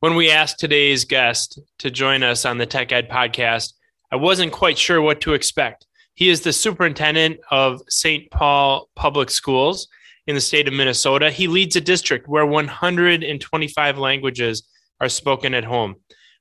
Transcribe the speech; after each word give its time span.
When 0.00 0.14
we 0.14 0.30
asked 0.30 0.60
today's 0.60 1.04
guest 1.04 1.58
to 1.80 1.90
join 1.90 2.22
us 2.22 2.44
on 2.44 2.56
the 2.56 2.66
Tech 2.66 2.92
Ed 2.92 3.08
podcast, 3.08 3.72
I 4.12 4.16
wasn't 4.16 4.52
quite 4.52 4.78
sure 4.78 5.02
what 5.02 5.20
to 5.22 5.34
expect. 5.34 5.88
He 6.14 6.28
is 6.28 6.42
the 6.42 6.52
superintendent 6.52 7.40
of 7.50 7.82
St. 7.88 8.30
Paul 8.30 8.88
Public 8.94 9.28
Schools 9.28 9.88
in 10.28 10.36
the 10.36 10.40
state 10.40 10.68
of 10.68 10.74
Minnesota. 10.74 11.32
He 11.32 11.48
leads 11.48 11.74
a 11.74 11.80
district 11.80 12.28
where 12.28 12.46
125 12.46 13.98
languages 13.98 14.68
are 15.00 15.08
spoken 15.08 15.52
at 15.52 15.64
home, 15.64 15.96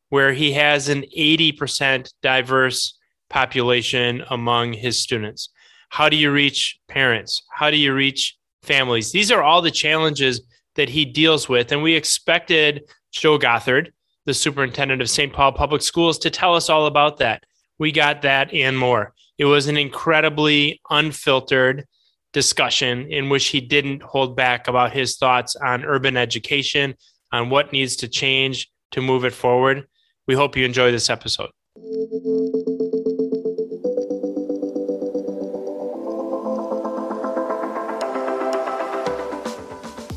where 0.10 0.34
he 0.34 0.52
has 0.52 0.88
an 0.88 1.04
80% 1.18 2.14
diverse 2.22 2.96
population 3.28 4.24
among 4.30 4.74
his 4.74 5.00
students. 5.00 5.50
How 5.90 6.10
do 6.10 6.16
you 6.16 6.32
reach 6.32 6.78
parents? 6.88 7.42
How 7.52 7.72
do 7.72 7.78
you 7.78 7.96
reach 7.96 8.38
families? 8.62 9.12
These 9.12 9.32
are 9.32 9.42
all 9.42 9.64
the 9.64 9.72
challenges 9.72 10.42
that 10.76 10.90
he 10.90 11.06
deals 11.06 11.50
with. 11.50 11.72
And 11.72 11.82
we 11.82 11.96
expected 11.96 12.84
Joe 13.20 13.38
Gothard, 13.38 13.92
the 14.26 14.34
superintendent 14.34 15.02
of 15.02 15.10
St. 15.10 15.32
Paul 15.32 15.52
Public 15.52 15.82
Schools, 15.82 16.18
to 16.20 16.30
tell 16.30 16.56
us 16.56 16.70
all 16.70 16.86
about 16.86 17.18
that. 17.18 17.44
We 17.80 17.92
got 17.92 18.22
that 18.24 18.54
and 18.54 18.78
more. 18.78 19.14
It 19.38 19.46
was 19.46 19.68
an 19.68 19.78
incredibly 19.78 20.82
unfiltered 20.90 21.86
discussion 22.34 23.12
in 23.12 23.30
which 23.30 23.48
he 23.48 23.62
didn't 23.62 24.04
hold 24.04 24.36
back 24.36 24.68
about 24.68 24.94
his 24.94 25.18
thoughts 25.18 25.56
on 25.56 25.86
urban 25.86 26.18
education, 26.18 26.96
on 27.32 27.50
what 27.50 27.72
needs 27.72 27.96
to 27.98 28.08
change 28.08 28.70
to 28.92 29.02
move 29.02 29.26
it 29.26 29.34
forward. 29.34 29.88
We 30.28 30.36
hope 30.36 30.58
you 30.58 30.66
enjoy 30.66 30.92
this 30.92 31.10
episode. 31.10 31.50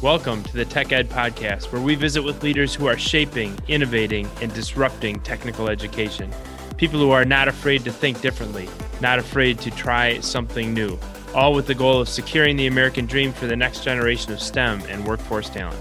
Welcome 0.02 0.42
to 0.44 0.54
the 0.54 0.64
Tech 0.64 0.92
Ed 0.92 1.10
Podcast, 1.10 1.70
where 1.70 1.82
we 1.82 1.94
visit 1.94 2.22
with 2.22 2.42
leaders 2.42 2.74
who 2.74 2.86
are 2.86 2.96
shaping, 2.96 3.54
innovating, 3.68 4.30
and 4.40 4.50
disrupting 4.54 5.20
technical 5.20 5.68
education. 5.68 6.32
People 6.78 6.98
who 6.98 7.10
are 7.10 7.26
not 7.26 7.48
afraid 7.48 7.84
to 7.84 7.92
think 7.92 8.22
differently, 8.22 8.66
not 9.02 9.18
afraid 9.18 9.58
to 9.58 9.70
try 9.70 10.18
something 10.20 10.72
new, 10.72 10.98
all 11.34 11.52
with 11.52 11.66
the 11.66 11.74
goal 11.74 12.00
of 12.00 12.08
securing 12.08 12.56
the 12.56 12.66
American 12.66 13.04
dream 13.04 13.30
for 13.30 13.46
the 13.46 13.54
next 13.54 13.84
generation 13.84 14.32
of 14.32 14.40
STEM 14.40 14.80
and 14.88 15.06
workforce 15.06 15.50
talent. 15.50 15.78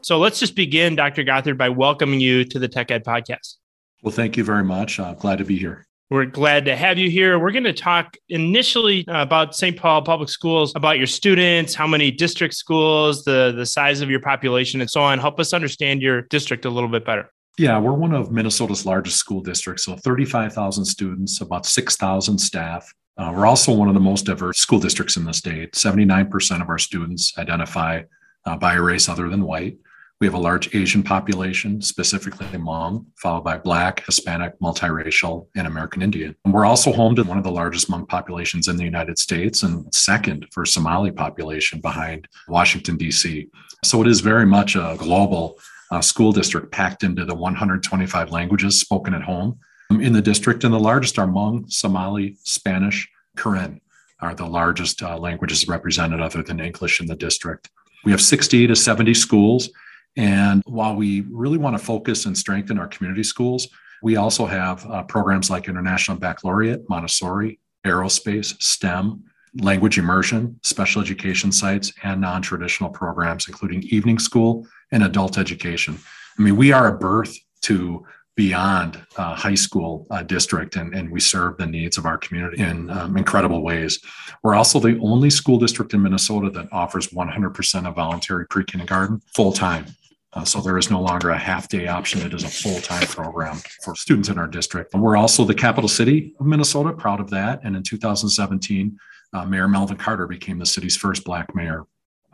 So 0.00 0.18
let's 0.18 0.40
just 0.40 0.56
begin, 0.56 0.96
Dr. 0.96 1.22
Gothard, 1.22 1.56
by 1.56 1.68
welcoming 1.68 2.18
you 2.18 2.42
to 2.42 2.58
the 2.58 2.66
Tech 2.66 2.90
Ed 2.90 3.04
Podcast. 3.04 3.54
Well, 4.02 4.12
thank 4.12 4.36
you 4.36 4.42
very 4.42 4.64
much. 4.64 4.98
I'm 4.98 5.14
glad 5.14 5.38
to 5.38 5.44
be 5.44 5.56
here. 5.56 5.86
We're 6.10 6.24
glad 6.24 6.64
to 6.64 6.74
have 6.74 6.98
you 6.98 7.08
here. 7.08 7.38
We're 7.38 7.52
going 7.52 7.62
to 7.62 7.72
talk 7.72 8.16
initially 8.28 9.04
about 9.06 9.54
St. 9.54 9.76
Paul 9.76 10.02
Public 10.02 10.28
Schools, 10.28 10.72
about 10.74 10.98
your 10.98 11.06
students, 11.06 11.72
how 11.72 11.86
many 11.86 12.10
district 12.10 12.54
schools, 12.54 13.22
the, 13.22 13.54
the 13.56 13.64
size 13.64 14.00
of 14.00 14.10
your 14.10 14.18
population, 14.18 14.80
and 14.80 14.90
so 14.90 15.02
on. 15.02 15.20
Help 15.20 15.38
us 15.38 15.52
understand 15.52 16.02
your 16.02 16.22
district 16.22 16.64
a 16.64 16.70
little 16.70 16.88
bit 16.88 17.04
better. 17.04 17.30
Yeah, 17.58 17.78
we're 17.78 17.92
one 17.92 18.12
of 18.12 18.32
Minnesota's 18.32 18.84
largest 18.84 19.18
school 19.18 19.40
districts. 19.40 19.84
So 19.84 19.94
35,000 19.94 20.84
students, 20.84 21.40
about 21.40 21.64
6,000 21.64 22.38
staff. 22.38 22.92
Uh, 23.16 23.32
we're 23.32 23.46
also 23.46 23.72
one 23.72 23.86
of 23.86 23.94
the 23.94 24.00
most 24.00 24.24
diverse 24.24 24.58
school 24.58 24.80
districts 24.80 25.16
in 25.16 25.22
the 25.22 25.32
state. 25.32 25.74
79% 25.74 26.60
of 26.60 26.68
our 26.68 26.78
students 26.78 27.38
identify 27.38 28.02
uh, 28.46 28.56
by 28.56 28.74
a 28.74 28.82
race 28.82 29.08
other 29.08 29.28
than 29.28 29.44
white. 29.44 29.78
We 30.20 30.26
have 30.26 30.34
a 30.34 30.38
large 30.38 30.74
Asian 30.74 31.02
population, 31.02 31.80
specifically 31.80 32.46
Hmong, 32.48 33.06
followed 33.16 33.42
by 33.42 33.56
Black, 33.56 34.04
Hispanic, 34.04 34.52
multiracial, 34.60 35.46
and 35.56 35.66
American 35.66 36.02
Indian. 36.02 36.36
And 36.44 36.52
we're 36.52 36.66
also 36.66 36.92
home 36.92 37.16
to 37.16 37.22
one 37.22 37.38
of 37.38 37.44
the 37.44 37.50
largest 37.50 37.88
Hmong 37.88 38.06
populations 38.06 38.68
in 38.68 38.76
the 38.76 38.84
United 38.84 39.18
States 39.18 39.62
and 39.62 39.92
second 39.94 40.46
for 40.52 40.66
Somali 40.66 41.10
population 41.10 41.80
behind 41.80 42.28
Washington, 42.48 42.98
D.C. 42.98 43.48
So 43.82 44.02
it 44.02 44.08
is 44.08 44.20
very 44.20 44.44
much 44.44 44.76
a 44.76 44.94
global 44.98 45.58
uh, 45.90 46.02
school 46.02 46.32
district 46.32 46.70
packed 46.70 47.02
into 47.02 47.24
the 47.24 47.34
125 47.34 48.30
languages 48.30 48.78
spoken 48.78 49.14
at 49.14 49.22
home 49.22 49.58
in 49.88 50.12
the 50.12 50.20
district. 50.20 50.64
And 50.64 50.74
the 50.74 50.78
largest 50.78 51.18
are 51.18 51.26
Hmong, 51.26 51.72
Somali, 51.72 52.36
Spanish, 52.44 53.08
Karen 53.38 53.80
are 54.20 54.34
the 54.34 54.44
largest 54.44 55.02
uh, 55.02 55.16
languages 55.16 55.66
represented 55.66 56.20
other 56.20 56.42
than 56.42 56.60
English 56.60 57.00
in 57.00 57.06
the 57.06 57.16
district. 57.16 57.70
We 58.04 58.10
have 58.10 58.20
60 58.20 58.66
to 58.66 58.76
70 58.76 59.14
schools 59.14 59.70
and 60.16 60.62
while 60.66 60.96
we 60.96 61.22
really 61.30 61.58
want 61.58 61.76
to 61.78 61.84
focus 61.84 62.26
and 62.26 62.36
strengthen 62.36 62.78
our 62.78 62.88
community 62.88 63.22
schools, 63.22 63.68
we 64.02 64.16
also 64.16 64.46
have 64.46 64.84
uh, 64.86 65.02
programs 65.04 65.50
like 65.50 65.68
International 65.68 66.16
Baccalaureate, 66.16 66.88
Montessori, 66.88 67.60
aerospace, 67.86 68.60
STEM, 68.60 69.24
language 69.60 69.98
immersion, 69.98 70.58
special 70.62 71.02
education 71.02 71.52
sites, 71.52 71.92
and 72.02 72.20
non 72.20 72.42
traditional 72.42 72.90
programs, 72.90 73.48
including 73.48 73.82
evening 73.84 74.18
school 74.18 74.66
and 74.92 75.02
adult 75.02 75.38
education. 75.38 75.98
I 76.38 76.42
mean, 76.42 76.56
we 76.56 76.72
are 76.72 76.88
a 76.88 76.96
birth 76.96 77.36
to 77.62 78.04
beyond 78.36 79.04
uh, 79.18 79.34
high 79.34 79.54
school 79.54 80.06
uh, 80.10 80.22
district 80.22 80.76
and, 80.76 80.94
and 80.94 81.10
we 81.10 81.20
serve 81.20 81.58
the 81.58 81.66
needs 81.66 81.98
of 81.98 82.06
our 82.06 82.16
community 82.16 82.62
in 82.62 82.88
um, 82.88 83.16
incredible 83.18 83.62
ways. 83.62 84.00
We're 84.42 84.54
also 84.54 84.80
the 84.80 84.98
only 85.02 85.28
school 85.28 85.58
district 85.58 85.92
in 85.92 86.02
Minnesota 86.02 86.48
that 86.50 86.68
offers 86.72 87.08
100% 87.08 87.86
of 87.86 87.94
voluntary 87.96 88.46
pre 88.46 88.64
kindergarten 88.64 89.20
full 89.34 89.52
time. 89.52 89.84
Uh, 90.32 90.44
so 90.44 90.60
there 90.60 90.78
is 90.78 90.90
no 90.90 91.00
longer 91.00 91.30
a 91.30 91.38
half 91.38 91.68
day 91.68 91.88
option. 91.88 92.20
It 92.20 92.32
is 92.32 92.44
a 92.44 92.48
full 92.48 92.80
time 92.80 93.06
program 93.06 93.60
for 93.84 93.96
students 93.96 94.28
in 94.28 94.38
our 94.38 94.46
district. 94.46 94.94
We're 94.94 95.16
also 95.16 95.44
the 95.44 95.54
capital 95.54 95.88
city 95.88 96.34
of 96.38 96.46
Minnesota, 96.46 96.92
proud 96.92 97.20
of 97.20 97.30
that. 97.30 97.60
And 97.64 97.74
in 97.74 97.82
2017, 97.82 98.98
uh, 99.32 99.44
Mayor 99.44 99.68
Melvin 99.68 99.96
Carter 99.96 100.26
became 100.26 100.58
the 100.58 100.66
city's 100.66 100.96
first 100.96 101.24
Black 101.24 101.54
mayor 101.54 101.84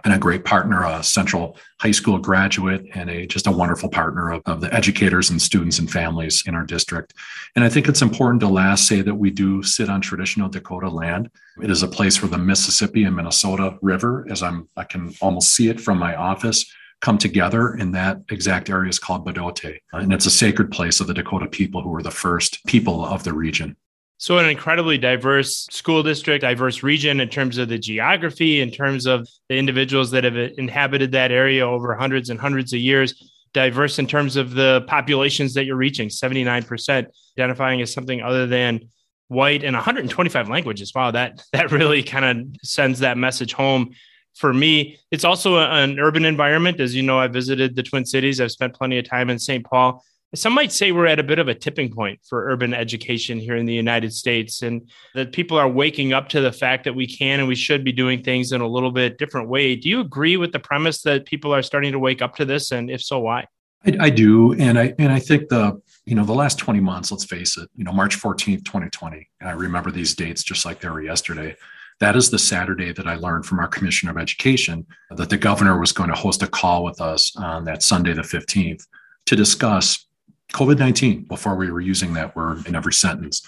and 0.05 0.15
a 0.15 0.19
great 0.19 0.45
partner, 0.45 0.85
a 0.85 1.03
Central 1.03 1.57
High 1.81 1.91
School 1.91 2.19
graduate, 2.19 2.87
and 2.95 3.11
a 3.11 3.27
just 3.27 3.47
a 3.47 3.51
wonderful 3.51 3.89
partner 3.89 4.31
of, 4.31 4.43
of 4.47 4.61
the 4.61 4.73
educators 4.73 5.31
and 5.31 5.41
students 5.41 5.79
and 5.79 5.91
families 5.91 6.45
in 6.47 6.55
our 6.55 6.65
district. 6.65 7.15
And 7.57 7.65
I 7.65 7.69
think 7.69 7.89
it's 7.89 8.03
important 8.03 8.41
to 8.41 8.49
last 8.49 8.87
say 8.87 9.01
that 9.01 9.15
we 9.15 9.31
do 9.31 9.63
sit 9.63 9.89
on 9.89 10.01
traditional 10.01 10.49
Dakota 10.49 10.89
land. 10.89 11.31
It 11.63 11.71
is 11.71 11.83
a 11.83 11.89
place 11.89 12.23
where 12.23 12.31
the 12.31 12.39
Mississippi 12.39 13.05
and 13.05 13.17
Minnesota 13.17 13.79
River, 13.83 14.27
as 14.31 14.43
I'm 14.43 14.69
I 14.77 14.85
can 14.85 15.15
almost 15.21 15.53
see 15.53 15.69
it 15.69 15.81
from 15.81 15.99
my 15.99 16.15
office, 16.15 16.71
come 17.01 17.19
together 17.19 17.75
in 17.75 17.93
that 17.93 18.21
exact 18.31 18.71
area 18.71 18.89
is 18.89 18.99
called 18.99 19.27
Bdote. 19.27 19.79
And 19.93 20.13
it's 20.13 20.27
a 20.27 20.31
sacred 20.31 20.71
place 20.71 21.01
of 21.01 21.07
the 21.07 21.15
Dakota 21.15 21.47
people 21.47 21.83
who 21.83 21.91
were 21.91 22.03
the 22.03 22.11
first 22.11 22.65
people 22.67 23.05
of 23.05 23.25
the 23.25 23.33
region. 23.33 23.77
So, 24.19 24.39
an 24.39 24.49
incredibly 24.49 24.97
diverse 24.97 25.67
school 25.71 26.03
district, 26.03 26.41
diverse 26.41 26.83
region 26.83 27.21
in 27.21 27.29
terms 27.29 27.59
of 27.59 27.69
the 27.69 27.79
geography, 27.79 28.63
in 28.63 28.71
terms 28.71 29.05
of 29.05 29.29
the 29.51 29.57
individuals 29.57 30.11
that 30.13 30.25
have 30.25 30.37
inhabited 30.37 31.13
that 31.13 31.33
area 31.33 31.67
over 31.69 31.95
hundreds 31.95 32.31
and 32.31 32.41
hundreds 32.41 32.73
of 32.73 32.81
years, 32.81 33.31
diverse 33.53 33.99
in 33.99 34.07
terms 34.07 34.37
of 34.37 34.53
the 34.53 34.85
populations 34.87 35.53
that 35.55 35.67
you're 35.67 35.77
reaching 35.77 36.09
79% 36.09 37.07
identifying 37.39 37.83
as 37.83 37.93
something 37.93 38.23
other 38.23 38.47
than 38.47 38.89
white 39.29 39.65
and 39.65 39.75
125 39.75 40.49
languages. 40.49 40.93
Wow, 40.95 41.11
that, 41.11 41.43
that 41.53 41.73
really 41.73 42.03
kind 42.03 42.25
of 42.25 42.47
sends 42.63 43.01
that 43.01 43.19
message 43.19 43.53
home 43.53 43.91
for 44.37 44.53
me, 44.53 44.99
it's 45.11 45.25
also 45.25 45.59
an 45.59 45.99
urban 45.99 46.25
environment. 46.25 46.79
As 46.79 46.95
you 46.95 47.03
know, 47.03 47.19
I 47.19 47.27
visited 47.27 47.75
the 47.75 47.83
Twin 47.83 48.05
Cities. 48.05 48.41
I've 48.41 48.53
spent 48.53 48.75
plenty 48.75 48.99
of 48.99 49.09
time 49.09 49.31
in 49.31 49.39
St. 49.39 49.65
Paul. 49.65 50.05
Some 50.35 50.53
might 50.53 50.73
say 50.73 50.93
we're 50.93 51.07
at 51.07 51.19
a 51.19 51.23
bit 51.23 51.39
of 51.39 51.49
a 51.49 51.55
tipping 51.55 51.91
point 51.91 52.21
for 52.29 52.51
urban 52.51 52.75
education 52.75 53.39
here 53.39 53.57
in 53.57 53.65
the 53.65 53.73
United 53.73 54.13
States, 54.13 54.61
and 54.61 54.91
that 55.15 55.33
people 55.33 55.57
are 55.57 55.69
waking 55.69 56.13
up 56.13 56.29
to 56.31 56.43
the 56.43 56.53
fact 56.53 56.85
that 56.85 56.95
we 56.95 57.07
can 57.07 57.39
and 57.39 57.49
we 57.49 57.55
should 57.55 57.83
be 57.83 57.93
doing 57.93 58.23
things 58.23 58.53
in 58.53 58.61
a 58.61 58.67
little 58.67 58.91
bit 58.91 59.17
different 59.17 59.49
way. 59.49 59.75
Do 59.77 59.89
you 59.89 60.01
agree 60.01 60.37
with 60.37 60.53
the 60.53 60.59
premise 60.59 61.01
that 61.03 61.25
people 61.25 61.55
are 61.55 61.63
starting 61.63 61.93
to 61.93 61.99
wake 61.99 62.21
up 62.21 62.37
to 62.37 62.45
this, 62.45 62.73
and 62.73 62.91
if 62.91 63.03
so, 63.03 63.21
why? 63.21 63.47
I, 63.87 63.97
I 64.01 64.11
do, 64.11 64.53
and 64.55 64.79
I 64.79 64.93
and 64.99 65.11
I 65.11 65.21
think 65.21 65.49
the 65.49 65.81
you 66.05 66.15
know 66.15 66.25
the 66.25 66.35
last 66.35 66.59
twenty 66.59 66.81
months. 66.81 67.11
Let's 67.11 67.25
face 67.25 67.57
it. 67.57 67.71
You 67.75 67.85
know, 67.85 67.93
March 67.93 68.17
fourteenth, 68.17 68.65
twenty 68.65 68.91
twenty. 68.91 69.31
I 69.41 69.53
remember 69.53 69.91
these 69.91 70.15
dates 70.15 70.43
just 70.43 70.67
like 70.67 70.81
they 70.81 70.89
were 70.89 71.01
yesterday 71.01 71.57
that 72.01 72.17
is 72.17 72.31
the 72.31 72.39
Saturday 72.39 72.93
that 72.93 73.07
I 73.07 73.17
learned 73.17 73.47
from 73.47 73.59
our 73.59 73.69
Commissioner 73.69 74.13
of 74.13 74.19
Education 74.19 74.87
that 75.11 75.31
the 75.31 75.39
governor 75.39 75.79
was 75.79 75.93
going 75.93 76.11
to 76.11 76.17
host 76.17 76.43
a 76.43 76.47
call 76.47 76.85
with 76.85 77.01
us 77.01 77.35
on 77.37 77.65
that 77.65 77.83
Sunday, 77.83 78.13
the 78.13 78.23
15th, 78.23 78.83
to 79.27 79.37
discuss 79.37 80.07
COVID 80.53 80.79
19 80.79 81.25
before 81.25 81.57
we 81.57 81.71
were 81.71 81.81
using 81.81 82.13
that 82.15 82.37
word 82.37 82.67
in 82.67 82.75
every 82.75 82.93
sentence. 82.93 83.43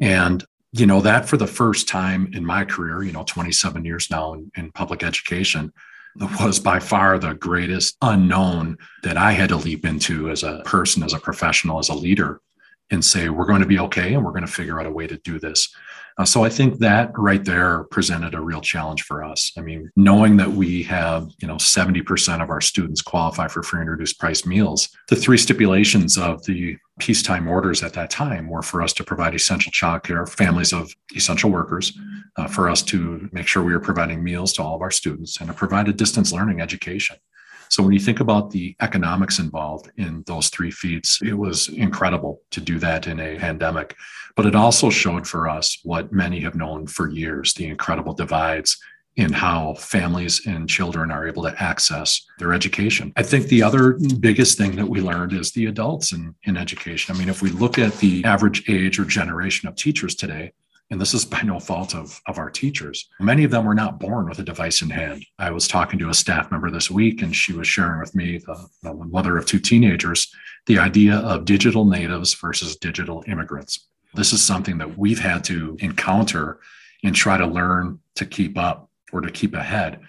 And, 0.00 0.44
you 0.72 0.86
know, 0.86 1.00
that 1.00 1.26
for 1.26 1.36
the 1.36 1.46
first 1.46 1.88
time 1.88 2.30
in 2.34 2.44
my 2.44 2.64
career, 2.64 3.02
you 3.02 3.12
know, 3.12 3.24
27 3.24 3.84
years 3.84 4.10
now 4.10 4.34
in, 4.34 4.50
in 4.56 4.72
public 4.72 5.02
education, 5.02 5.72
was 6.40 6.58
by 6.58 6.78
far 6.78 7.18
the 7.18 7.34
greatest 7.34 7.96
unknown 8.02 8.78
that 9.02 9.16
I 9.16 9.32
had 9.32 9.50
to 9.50 9.56
leap 9.56 9.84
into 9.84 10.30
as 10.30 10.42
a 10.42 10.62
person, 10.64 11.02
as 11.02 11.12
a 11.12 11.18
professional, 11.18 11.78
as 11.78 11.88
a 11.88 11.94
leader, 11.94 12.40
and 12.90 13.04
say, 13.04 13.28
we're 13.28 13.46
going 13.46 13.60
to 13.60 13.66
be 13.66 13.78
okay 13.80 14.14
and 14.14 14.24
we're 14.24 14.30
going 14.30 14.46
to 14.46 14.52
figure 14.52 14.80
out 14.80 14.86
a 14.86 14.90
way 14.90 15.06
to 15.06 15.16
do 15.18 15.38
this. 15.38 15.74
Uh, 16.18 16.24
so 16.24 16.44
I 16.44 16.48
think 16.48 16.78
that 16.78 17.10
right 17.18 17.44
there 17.44 17.84
presented 17.84 18.34
a 18.34 18.40
real 18.40 18.62
challenge 18.62 19.02
for 19.02 19.22
us. 19.22 19.52
I 19.58 19.60
mean, 19.60 19.90
knowing 19.96 20.38
that 20.38 20.50
we 20.50 20.82
have, 20.84 21.28
you 21.40 21.46
know, 21.46 21.56
70% 21.56 22.42
of 22.42 22.48
our 22.48 22.62
students 22.62 23.02
qualify 23.02 23.48
for 23.48 23.62
free 23.62 23.80
and 23.80 23.90
reduced 23.90 24.18
price 24.18 24.46
meals, 24.46 24.88
the 25.08 25.16
three 25.16 25.36
stipulations 25.36 26.16
of 26.16 26.42
the 26.46 26.78
peacetime 26.98 27.46
orders 27.46 27.82
at 27.82 27.92
that 27.92 28.08
time 28.08 28.48
were 28.48 28.62
for 28.62 28.80
us 28.80 28.94
to 28.94 29.04
provide 29.04 29.34
essential 29.34 29.70
childcare, 29.70 30.26
families 30.26 30.72
of 30.72 30.90
essential 31.14 31.50
workers, 31.50 31.92
uh, 32.36 32.46
for 32.46 32.70
us 32.70 32.80
to 32.82 33.28
make 33.32 33.46
sure 33.46 33.62
we 33.62 33.74
were 33.74 33.80
providing 33.80 34.24
meals 34.24 34.54
to 34.54 34.62
all 34.62 34.74
of 34.74 34.82
our 34.82 34.90
students, 34.90 35.38
and 35.40 35.48
to 35.48 35.54
provide 35.54 35.88
a 35.88 35.92
distance 35.92 36.32
learning 36.32 36.62
education. 36.62 37.16
So 37.68 37.82
when 37.82 37.92
you 37.92 38.00
think 38.00 38.20
about 38.20 38.50
the 38.50 38.76
economics 38.80 39.38
involved 39.38 39.90
in 39.96 40.22
those 40.26 40.48
three 40.48 40.70
feats, 40.70 41.20
it 41.22 41.34
was 41.34 41.68
incredible 41.68 42.40
to 42.50 42.60
do 42.60 42.78
that 42.78 43.06
in 43.06 43.20
a 43.20 43.36
pandemic. 43.36 43.96
But 44.34 44.46
it 44.46 44.54
also 44.54 44.90
showed 44.90 45.26
for 45.26 45.48
us 45.48 45.78
what 45.82 46.12
many 46.12 46.40
have 46.40 46.54
known 46.54 46.86
for 46.86 47.08
years 47.08 47.54
the 47.54 47.66
incredible 47.66 48.12
divides 48.12 48.78
in 49.16 49.32
how 49.32 49.72
families 49.74 50.46
and 50.46 50.68
children 50.68 51.10
are 51.10 51.26
able 51.26 51.42
to 51.42 51.62
access 51.62 52.20
their 52.38 52.52
education. 52.52 53.12
I 53.16 53.22
think 53.22 53.46
the 53.46 53.62
other 53.62 53.98
biggest 54.20 54.58
thing 54.58 54.76
that 54.76 54.86
we 54.86 55.00
learned 55.00 55.32
is 55.32 55.52
the 55.52 55.66
adults 55.66 56.12
in, 56.12 56.34
in 56.44 56.56
education. 56.58 57.14
I 57.14 57.18
mean, 57.18 57.30
if 57.30 57.40
we 57.40 57.48
look 57.48 57.78
at 57.78 57.96
the 57.96 58.22
average 58.24 58.68
age 58.68 58.98
or 58.98 59.06
generation 59.06 59.68
of 59.68 59.76
teachers 59.76 60.14
today, 60.14 60.52
and 60.90 61.00
this 61.00 61.14
is 61.14 61.24
by 61.24 61.42
no 61.42 61.58
fault 61.58 61.94
of, 61.94 62.20
of 62.26 62.38
our 62.38 62.50
teachers. 62.50 63.08
Many 63.18 63.44
of 63.44 63.50
them 63.50 63.64
were 63.64 63.74
not 63.74 63.98
born 63.98 64.28
with 64.28 64.38
a 64.38 64.44
device 64.44 64.82
in 64.82 64.90
hand. 64.90 65.24
I 65.38 65.50
was 65.50 65.66
talking 65.66 65.98
to 65.98 66.10
a 66.10 66.14
staff 66.14 66.50
member 66.50 66.70
this 66.70 66.90
week, 66.90 67.22
and 67.22 67.34
she 67.34 67.52
was 67.52 67.66
sharing 67.66 68.00
with 68.00 68.14
me, 68.14 68.38
the, 68.38 68.68
the 68.82 68.94
mother 68.94 69.36
of 69.36 69.46
two 69.46 69.58
teenagers, 69.58 70.32
the 70.66 70.78
idea 70.78 71.16
of 71.16 71.44
digital 71.44 71.84
natives 71.84 72.34
versus 72.34 72.76
digital 72.76 73.24
immigrants. 73.26 73.86
This 74.14 74.32
is 74.32 74.42
something 74.42 74.78
that 74.78 74.96
we've 74.96 75.18
had 75.18 75.42
to 75.44 75.76
encounter 75.80 76.60
and 77.02 77.14
try 77.14 77.36
to 77.36 77.46
learn 77.46 77.98
to 78.14 78.24
keep 78.24 78.56
up 78.56 78.88
or 79.12 79.20
to 79.20 79.30
keep 79.30 79.54
ahead. 79.54 80.00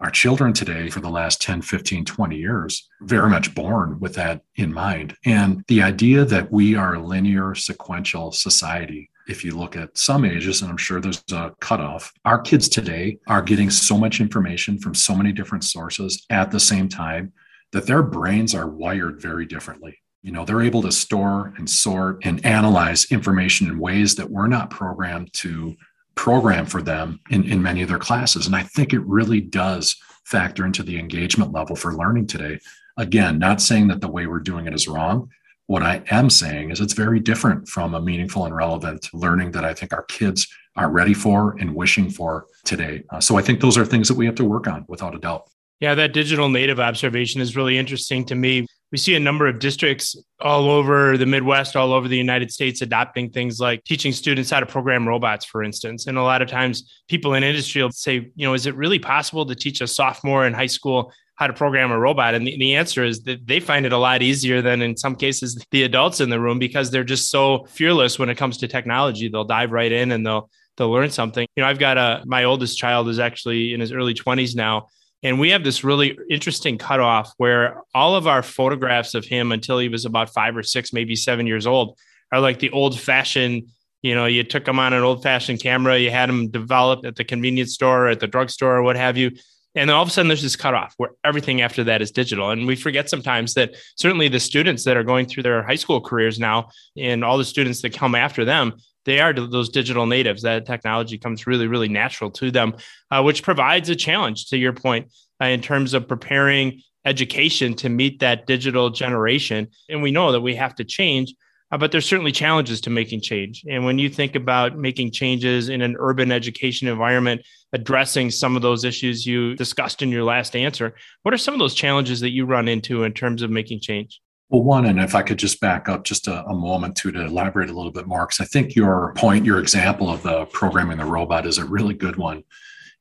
Our 0.00 0.10
children 0.10 0.52
today, 0.52 0.90
for 0.90 1.00
the 1.00 1.08
last 1.08 1.40
10, 1.40 1.62
15, 1.62 2.04
20 2.04 2.36
years, 2.36 2.86
very 3.00 3.30
much 3.30 3.54
born 3.54 3.98
with 3.98 4.14
that 4.16 4.42
in 4.56 4.72
mind. 4.72 5.16
And 5.24 5.64
the 5.68 5.82
idea 5.82 6.26
that 6.26 6.52
we 6.52 6.74
are 6.74 6.94
a 6.94 7.02
linear, 7.02 7.54
sequential 7.54 8.32
society 8.32 9.10
if 9.28 9.44
you 9.44 9.56
look 9.56 9.76
at 9.76 9.96
some 9.96 10.24
ages, 10.24 10.62
and 10.62 10.70
I'm 10.70 10.76
sure 10.76 11.00
there's 11.00 11.22
a 11.32 11.52
cutoff, 11.60 12.12
our 12.24 12.40
kids 12.40 12.68
today 12.68 13.18
are 13.26 13.42
getting 13.42 13.70
so 13.70 13.98
much 13.98 14.20
information 14.20 14.78
from 14.78 14.94
so 14.94 15.14
many 15.14 15.32
different 15.32 15.64
sources 15.64 16.24
at 16.30 16.50
the 16.50 16.60
same 16.60 16.88
time 16.88 17.32
that 17.72 17.86
their 17.86 18.02
brains 18.02 18.54
are 18.54 18.68
wired 18.68 19.20
very 19.20 19.46
differently. 19.46 19.98
You 20.22 20.32
know, 20.32 20.44
they're 20.44 20.62
able 20.62 20.82
to 20.82 20.92
store 20.92 21.52
and 21.56 21.68
sort 21.68 22.24
and 22.24 22.44
analyze 22.44 23.10
information 23.12 23.68
in 23.68 23.78
ways 23.78 24.14
that 24.16 24.30
we're 24.30 24.46
not 24.46 24.70
programmed 24.70 25.32
to 25.34 25.76
program 26.14 26.66
for 26.66 26.82
them 26.82 27.20
in, 27.30 27.44
in 27.44 27.62
many 27.62 27.82
of 27.82 27.88
their 27.88 27.98
classes. 27.98 28.46
And 28.46 28.56
I 28.56 28.62
think 28.62 28.92
it 28.92 29.00
really 29.00 29.40
does 29.40 29.96
factor 30.24 30.64
into 30.64 30.82
the 30.82 30.98
engagement 30.98 31.52
level 31.52 31.76
for 31.76 31.94
learning 31.94 32.26
today. 32.26 32.58
Again, 32.96 33.38
not 33.38 33.60
saying 33.60 33.88
that 33.88 34.00
the 34.00 34.08
way 34.08 34.26
we're 34.26 34.40
doing 34.40 34.66
it 34.66 34.74
is 34.74 34.88
wrong, 34.88 35.28
what 35.66 35.82
I 35.82 36.02
am 36.10 36.30
saying 36.30 36.70
is 36.70 36.80
it's 36.80 36.92
very 36.92 37.20
different 37.20 37.68
from 37.68 37.94
a 37.94 38.00
meaningful 38.00 38.44
and 38.44 38.54
relevant 38.54 39.08
learning 39.12 39.50
that 39.52 39.64
I 39.64 39.74
think 39.74 39.92
our 39.92 40.04
kids 40.04 40.46
are 40.76 40.90
ready 40.90 41.14
for 41.14 41.56
and 41.58 41.74
wishing 41.74 42.10
for 42.10 42.46
today. 42.64 43.02
Uh, 43.10 43.20
so 43.20 43.36
I 43.36 43.42
think 43.42 43.60
those 43.60 43.76
are 43.76 43.84
things 43.84 44.08
that 44.08 44.16
we 44.16 44.26
have 44.26 44.34
to 44.36 44.44
work 44.44 44.68
on 44.68 44.84
without 44.88 45.14
a 45.14 45.18
doubt. 45.18 45.48
Yeah, 45.80 45.94
that 45.94 46.14
digital 46.14 46.48
native 46.48 46.80
observation 46.80 47.40
is 47.40 47.56
really 47.56 47.76
interesting 47.76 48.24
to 48.26 48.34
me. 48.34 48.66
We 48.92 48.98
see 48.98 49.14
a 49.14 49.20
number 49.20 49.46
of 49.46 49.58
districts 49.58 50.16
all 50.40 50.70
over 50.70 51.18
the 51.18 51.26
Midwest, 51.26 51.76
all 51.76 51.92
over 51.92 52.08
the 52.08 52.16
United 52.16 52.50
States, 52.50 52.80
adopting 52.80 53.30
things 53.30 53.58
like 53.58 53.84
teaching 53.84 54.12
students 54.12 54.50
how 54.50 54.60
to 54.60 54.66
program 54.66 55.06
robots, 55.06 55.44
for 55.44 55.62
instance. 55.62 56.06
And 56.06 56.16
a 56.16 56.22
lot 56.22 56.40
of 56.40 56.48
times 56.48 57.02
people 57.08 57.34
in 57.34 57.42
industry 57.42 57.82
will 57.82 57.90
say, 57.90 58.30
you 58.36 58.46
know, 58.46 58.54
is 58.54 58.66
it 58.66 58.76
really 58.76 58.98
possible 58.98 59.44
to 59.44 59.54
teach 59.54 59.80
a 59.80 59.86
sophomore 59.86 60.46
in 60.46 60.54
high 60.54 60.66
school 60.66 61.12
how 61.36 61.46
to 61.46 61.52
program 61.52 61.90
a 61.90 61.98
robot? 61.98 62.34
And 62.34 62.46
the, 62.46 62.56
the 62.58 62.74
answer 62.74 63.04
is 63.04 63.22
that 63.24 63.46
they 63.46 63.60
find 63.60 63.86
it 63.86 63.92
a 63.92 63.98
lot 63.98 64.22
easier 64.22 64.60
than 64.62 64.82
in 64.82 64.96
some 64.96 65.16
cases 65.16 65.62
the 65.70 65.84
adults 65.84 66.20
in 66.20 66.30
the 66.30 66.40
room 66.40 66.58
because 66.58 66.90
they're 66.90 67.04
just 67.04 67.30
so 67.30 67.64
fearless 67.70 68.18
when 68.18 68.28
it 68.28 68.36
comes 68.36 68.58
to 68.58 68.68
technology. 68.68 69.28
They'll 69.28 69.44
dive 69.44 69.72
right 69.72 69.92
in 69.92 70.12
and 70.12 70.26
they'll 70.26 70.50
they'll 70.76 70.90
learn 70.90 71.10
something. 71.10 71.46
You 71.56 71.62
know, 71.62 71.68
I've 71.68 71.78
got 71.78 71.98
a 71.98 72.22
my 72.26 72.44
oldest 72.44 72.78
child 72.78 73.08
is 73.08 73.18
actually 73.18 73.72
in 73.72 73.80
his 73.80 73.92
early 73.92 74.14
20s 74.14 74.56
now. 74.56 74.88
And 75.22 75.40
we 75.40 75.50
have 75.50 75.64
this 75.64 75.82
really 75.82 76.16
interesting 76.30 76.78
cutoff 76.78 77.32
where 77.38 77.82
all 77.94 78.14
of 78.14 78.26
our 78.26 78.42
photographs 78.42 79.14
of 79.14 79.24
him 79.24 79.50
until 79.50 79.78
he 79.78 79.88
was 79.88 80.04
about 80.04 80.32
five 80.32 80.56
or 80.56 80.62
six, 80.62 80.92
maybe 80.92 81.16
seven 81.16 81.46
years 81.46 81.66
old, 81.66 81.98
are 82.30 82.40
like 82.40 82.58
the 82.58 82.70
old 82.70 82.98
fashioned 82.98 83.68
you 84.02 84.14
know, 84.14 84.26
you 84.26 84.44
took 84.44 84.68
him 84.68 84.78
on 84.78 84.92
an 84.92 85.02
old 85.02 85.24
fashioned 85.24 85.60
camera, 85.60 85.98
you 85.98 86.12
had 86.12 86.28
him 86.28 86.48
developed 86.48 87.04
at 87.04 87.16
the 87.16 87.24
convenience 87.24 87.74
store, 87.74 88.06
at 88.06 88.20
the 88.20 88.28
drugstore, 88.28 88.76
or 88.76 88.82
what 88.82 88.94
have 88.94 89.16
you. 89.16 89.32
And 89.76 89.90
then 89.90 89.94
all 89.94 90.02
of 90.02 90.08
a 90.08 90.10
sudden, 90.10 90.28
there's 90.28 90.42
this 90.42 90.56
cutoff 90.56 90.94
where 90.96 91.10
everything 91.22 91.60
after 91.60 91.84
that 91.84 92.00
is 92.00 92.10
digital. 92.10 92.50
And 92.50 92.66
we 92.66 92.76
forget 92.76 93.10
sometimes 93.10 93.54
that 93.54 93.76
certainly 93.96 94.28
the 94.28 94.40
students 94.40 94.84
that 94.84 94.96
are 94.96 95.04
going 95.04 95.26
through 95.26 95.42
their 95.42 95.62
high 95.62 95.76
school 95.76 96.00
careers 96.00 96.38
now 96.38 96.70
and 96.96 97.22
all 97.22 97.36
the 97.36 97.44
students 97.44 97.82
that 97.82 97.92
come 97.92 98.14
after 98.14 98.44
them, 98.44 98.72
they 99.04 99.20
are 99.20 99.34
those 99.34 99.68
digital 99.68 100.06
natives. 100.06 100.42
That 100.42 100.66
technology 100.66 101.18
comes 101.18 101.46
really, 101.46 101.66
really 101.66 101.88
natural 101.88 102.30
to 102.32 102.50
them, 102.50 102.74
uh, 103.10 103.22
which 103.22 103.42
provides 103.42 103.90
a 103.90 103.94
challenge 103.94 104.46
to 104.46 104.56
your 104.56 104.72
point 104.72 105.12
uh, 105.42 105.46
in 105.46 105.60
terms 105.60 105.92
of 105.94 106.08
preparing 106.08 106.82
education 107.04 107.74
to 107.74 107.88
meet 107.88 108.18
that 108.20 108.46
digital 108.46 108.90
generation. 108.90 109.68
And 109.88 110.02
we 110.02 110.10
know 110.10 110.32
that 110.32 110.40
we 110.40 110.56
have 110.56 110.74
to 110.76 110.84
change. 110.84 111.34
Uh, 111.72 111.78
but 111.78 111.90
there's 111.90 112.06
certainly 112.06 112.30
challenges 112.30 112.80
to 112.80 112.90
making 112.90 113.20
change. 113.20 113.64
And 113.68 113.84
when 113.84 113.98
you 113.98 114.08
think 114.08 114.36
about 114.36 114.78
making 114.78 115.10
changes 115.10 115.68
in 115.68 115.82
an 115.82 115.96
urban 115.98 116.30
education 116.30 116.86
environment, 116.86 117.42
addressing 117.72 118.30
some 118.30 118.54
of 118.54 118.62
those 118.62 118.84
issues 118.84 119.26
you 119.26 119.56
discussed 119.56 120.00
in 120.00 120.10
your 120.10 120.22
last 120.22 120.54
answer, 120.54 120.94
what 121.22 121.34
are 121.34 121.38
some 121.38 121.54
of 121.54 121.60
those 121.60 121.74
challenges 121.74 122.20
that 122.20 122.30
you 122.30 122.46
run 122.46 122.68
into 122.68 123.02
in 123.02 123.12
terms 123.12 123.42
of 123.42 123.50
making 123.50 123.80
change? 123.80 124.20
Well, 124.48 124.62
one, 124.62 124.86
and 124.86 125.00
if 125.00 125.16
I 125.16 125.22
could 125.22 125.40
just 125.40 125.60
back 125.60 125.88
up 125.88 126.04
just 126.04 126.28
a, 126.28 126.44
a 126.44 126.54
moment 126.54 126.96
to 126.98 127.10
to 127.10 127.24
elaborate 127.24 127.68
a 127.68 127.72
little 127.72 127.90
bit 127.90 128.06
more, 128.06 128.26
because 128.26 128.40
I 128.40 128.44
think 128.44 128.76
your 128.76 129.12
point, 129.16 129.44
your 129.44 129.58
example 129.58 130.08
of 130.08 130.22
the 130.22 130.44
programming 130.46 130.98
the 130.98 131.04
robot 131.04 131.46
is 131.46 131.58
a 131.58 131.64
really 131.64 131.94
good 131.94 132.14
one. 132.14 132.44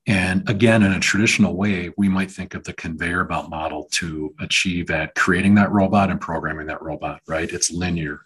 And 0.07 0.47
again, 0.49 0.81
in 0.81 0.93
a 0.93 0.99
traditional 0.99 1.55
way, 1.55 1.91
we 1.97 2.09
might 2.09 2.31
think 2.31 2.55
of 2.55 2.63
the 2.63 2.73
conveyor 2.73 3.25
belt 3.25 3.49
model 3.49 3.87
to 3.93 4.33
achieve 4.39 4.89
at 4.89 5.13
creating 5.15 5.55
that 5.55 5.71
robot 5.71 6.09
and 6.09 6.21
programming 6.21 6.67
that 6.67 6.81
robot, 6.81 7.21
right? 7.27 7.49
It's 7.51 7.71
linear. 7.71 8.21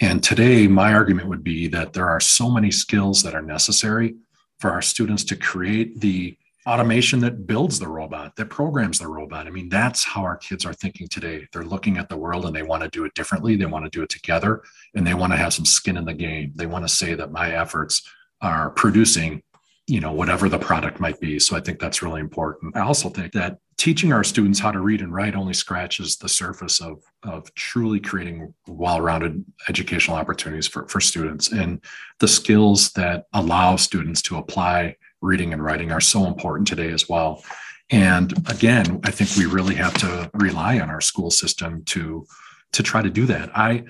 And 0.00 0.22
today, 0.22 0.68
my 0.68 0.94
argument 0.94 1.28
would 1.28 1.42
be 1.42 1.66
that 1.68 1.92
there 1.92 2.08
are 2.08 2.20
so 2.20 2.50
many 2.50 2.70
skills 2.70 3.22
that 3.22 3.34
are 3.34 3.42
necessary 3.42 4.14
for 4.60 4.70
our 4.70 4.82
students 4.82 5.24
to 5.24 5.36
create 5.36 6.00
the 6.00 6.36
automation 6.66 7.20
that 7.20 7.46
builds 7.46 7.78
the 7.78 7.88
robot, 7.88 8.36
that 8.36 8.50
programs 8.50 8.98
the 8.98 9.08
robot. 9.08 9.46
I 9.46 9.50
mean, 9.50 9.68
that's 9.68 10.04
how 10.04 10.22
our 10.22 10.36
kids 10.36 10.66
are 10.66 10.74
thinking 10.74 11.08
today. 11.08 11.48
They're 11.52 11.64
looking 11.64 11.96
at 11.96 12.08
the 12.08 12.16
world 12.16 12.44
and 12.44 12.54
they 12.54 12.62
want 12.62 12.82
to 12.82 12.90
do 12.90 13.04
it 13.04 13.14
differently. 13.14 13.56
They 13.56 13.66
want 13.66 13.86
to 13.86 13.90
do 13.90 14.02
it 14.02 14.10
together 14.10 14.62
and 14.94 15.06
they 15.06 15.14
want 15.14 15.32
to 15.32 15.38
have 15.38 15.54
some 15.54 15.64
skin 15.64 15.96
in 15.96 16.04
the 16.04 16.14
game. 16.14 16.52
They 16.54 16.66
want 16.66 16.86
to 16.86 16.94
say 16.94 17.14
that 17.14 17.32
my 17.32 17.52
efforts 17.52 18.02
are 18.40 18.70
producing 18.70 19.42
you 19.88 20.00
know 20.00 20.12
whatever 20.12 20.48
the 20.48 20.58
product 20.58 21.00
might 21.00 21.18
be 21.18 21.38
so 21.38 21.56
i 21.56 21.60
think 21.60 21.80
that's 21.80 22.02
really 22.02 22.20
important 22.20 22.76
i 22.76 22.80
also 22.80 23.08
think 23.08 23.32
that 23.32 23.58
teaching 23.78 24.12
our 24.12 24.24
students 24.24 24.58
how 24.58 24.72
to 24.72 24.80
read 24.80 25.00
and 25.00 25.14
write 25.14 25.36
only 25.36 25.54
scratches 25.54 26.16
the 26.16 26.28
surface 26.28 26.80
of 26.80 27.02
of 27.22 27.52
truly 27.54 27.98
creating 27.98 28.52
well-rounded 28.66 29.44
educational 29.68 30.16
opportunities 30.16 30.68
for, 30.68 30.86
for 30.88 31.00
students. 31.00 31.50
And 31.50 31.80
the 32.20 32.28
skills 32.28 32.92
that 32.92 33.26
allow 33.32 33.76
students 33.76 34.22
to 34.22 34.36
apply 34.36 34.96
reading 35.20 35.52
and 35.52 35.64
writing 35.64 35.90
are 35.90 36.00
so 36.00 36.26
important 36.26 36.68
today 36.68 36.90
as 36.90 37.08
well. 37.08 37.42
And 37.90 38.32
again 38.50 39.00
i 39.04 39.10
think 39.10 39.30
we 39.36 39.46
really 39.46 39.74
have 39.74 39.94
to 39.94 40.30
rely 40.34 40.78
on 40.78 40.90
our 40.90 41.00
school 41.00 41.30
system 41.30 41.84
to 41.84 42.26
to 42.72 42.82
try 42.82 43.00
to 43.00 43.10
do 43.10 43.24
that. 43.26 43.56
I 43.56 43.84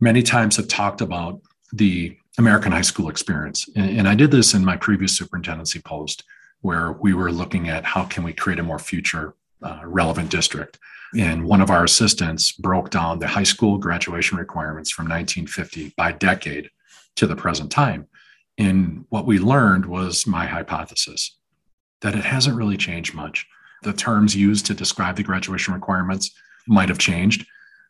many 0.00 0.22
times 0.22 0.56
have 0.56 0.68
talked 0.68 1.00
about 1.00 1.40
the 1.72 2.16
American 2.38 2.72
high 2.72 2.80
school 2.80 3.08
experience. 3.08 3.68
And, 3.76 3.98
and 4.00 4.08
I 4.08 4.14
did 4.14 4.30
this 4.30 4.54
in 4.54 4.64
my 4.64 4.76
previous 4.76 5.16
superintendency 5.16 5.80
post, 5.80 6.24
where 6.60 6.92
we 6.92 7.14
were 7.14 7.32
looking 7.32 7.68
at 7.68 7.84
how 7.84 8.04
can 8.04 8.24
we 8.24 8.32
create 8.32 8.58
a 8.58 8.62
more 8.62 8.78
future 8.78 9.34
uh, 9.62 9.80
relevant 9.84 10.30
district. 10.30 10.78
And 11.18 11.44
one 11.44 11.60
of 11.60 11.70
our 11.70 11.84
assistants 11.84 12.52
broke 12.52 12.90
down 12.90 13.18
the 13.18 13.26
high 13.26 13.42
school 13.42 13.78
graduation 13.78 14.38
requirements 14.38 14.90
from 14.90 15.06
1950 15.06 15.94
by 15.96 16.12
decade 16.12 16.70
to 17.16 17.26
the 17.26 17.36
present 17.36 17.70
time. 17.70 18.06
And 18.58 19.04
what 19.08 19.26
we 19.26 19.38
learned 19.38 19.86
was 19.86 20.26
my 20.26 20.46
hypothesis 20.46 21.36
that 22.00 22.14
it 22.14 22.24
hasn't 22.24 22.56
really 22.56 22.76
changed 22.76 23.14
much. 23.14 23.46
The 23.82 23.92
terms 23.92 24.36
used 24.36 24.66
to 24.66 24.74
describe 24.74 25.16
the 25.16 25.22
graduation 25.22 25.74
requirements 25.74 26.30
might 26.66 26.88
have 26.88 26.98
changed, 26.98 27.46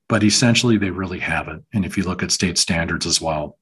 but 0.09 0.25
essentially 0.25 0.79
they 0.79 0.91
really 0.91 1.19
haven't. 1.19 1.65
And 1.73 1.85
if 1.85 1.97
you 1.97 2.05
look 2.05 2.23
at 2.23 2.33
state 2.33 2.59
standards 2.59 3.07
as 3.07 3.21
well, 3.21 3.59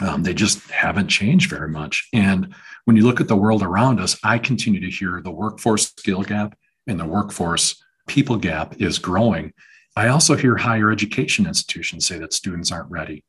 um, 0.00 0.22
they 0.22 0.34
just 0.34 0.70
haven't 0.70 1.08
changed 1.08 1.50
very 1.50 1.68
much. 1.68 2.08
And 2.12 2.54
when 2.84 2.96
you 2.96 3.04
look 3.04 3.20
at 3.20 3.28
the 3.28 3.36
world 3.36 3.62
around 3.62 4.00
us, 4.00 4.18
I 4.24 4.38
continue 4.38 4.80
to 4.80 4.90
hear 4.90 5.20
the 5.22 5.30
workforce 5.30 5.88
skill 5.88 6.22
gap 6.22 6.56
and 6.86 6.98
the 6.98 7.06
workforce 7.06 7.82
people 8.06 8.36
gap 8.36 8.80
is 8.80 8.98
growing. 8.98 9.52
I 9.96 10.08
also 10.08 10.36
hear 10.36 10.56
higher 10.56 10.90
education 10.90 11.46
institutions 11.46 12.06
say 12.06 12.18
that 12.18 12.32
students 12.32 12.72
aren't 12.72 12.90
ready. 12.90 13.24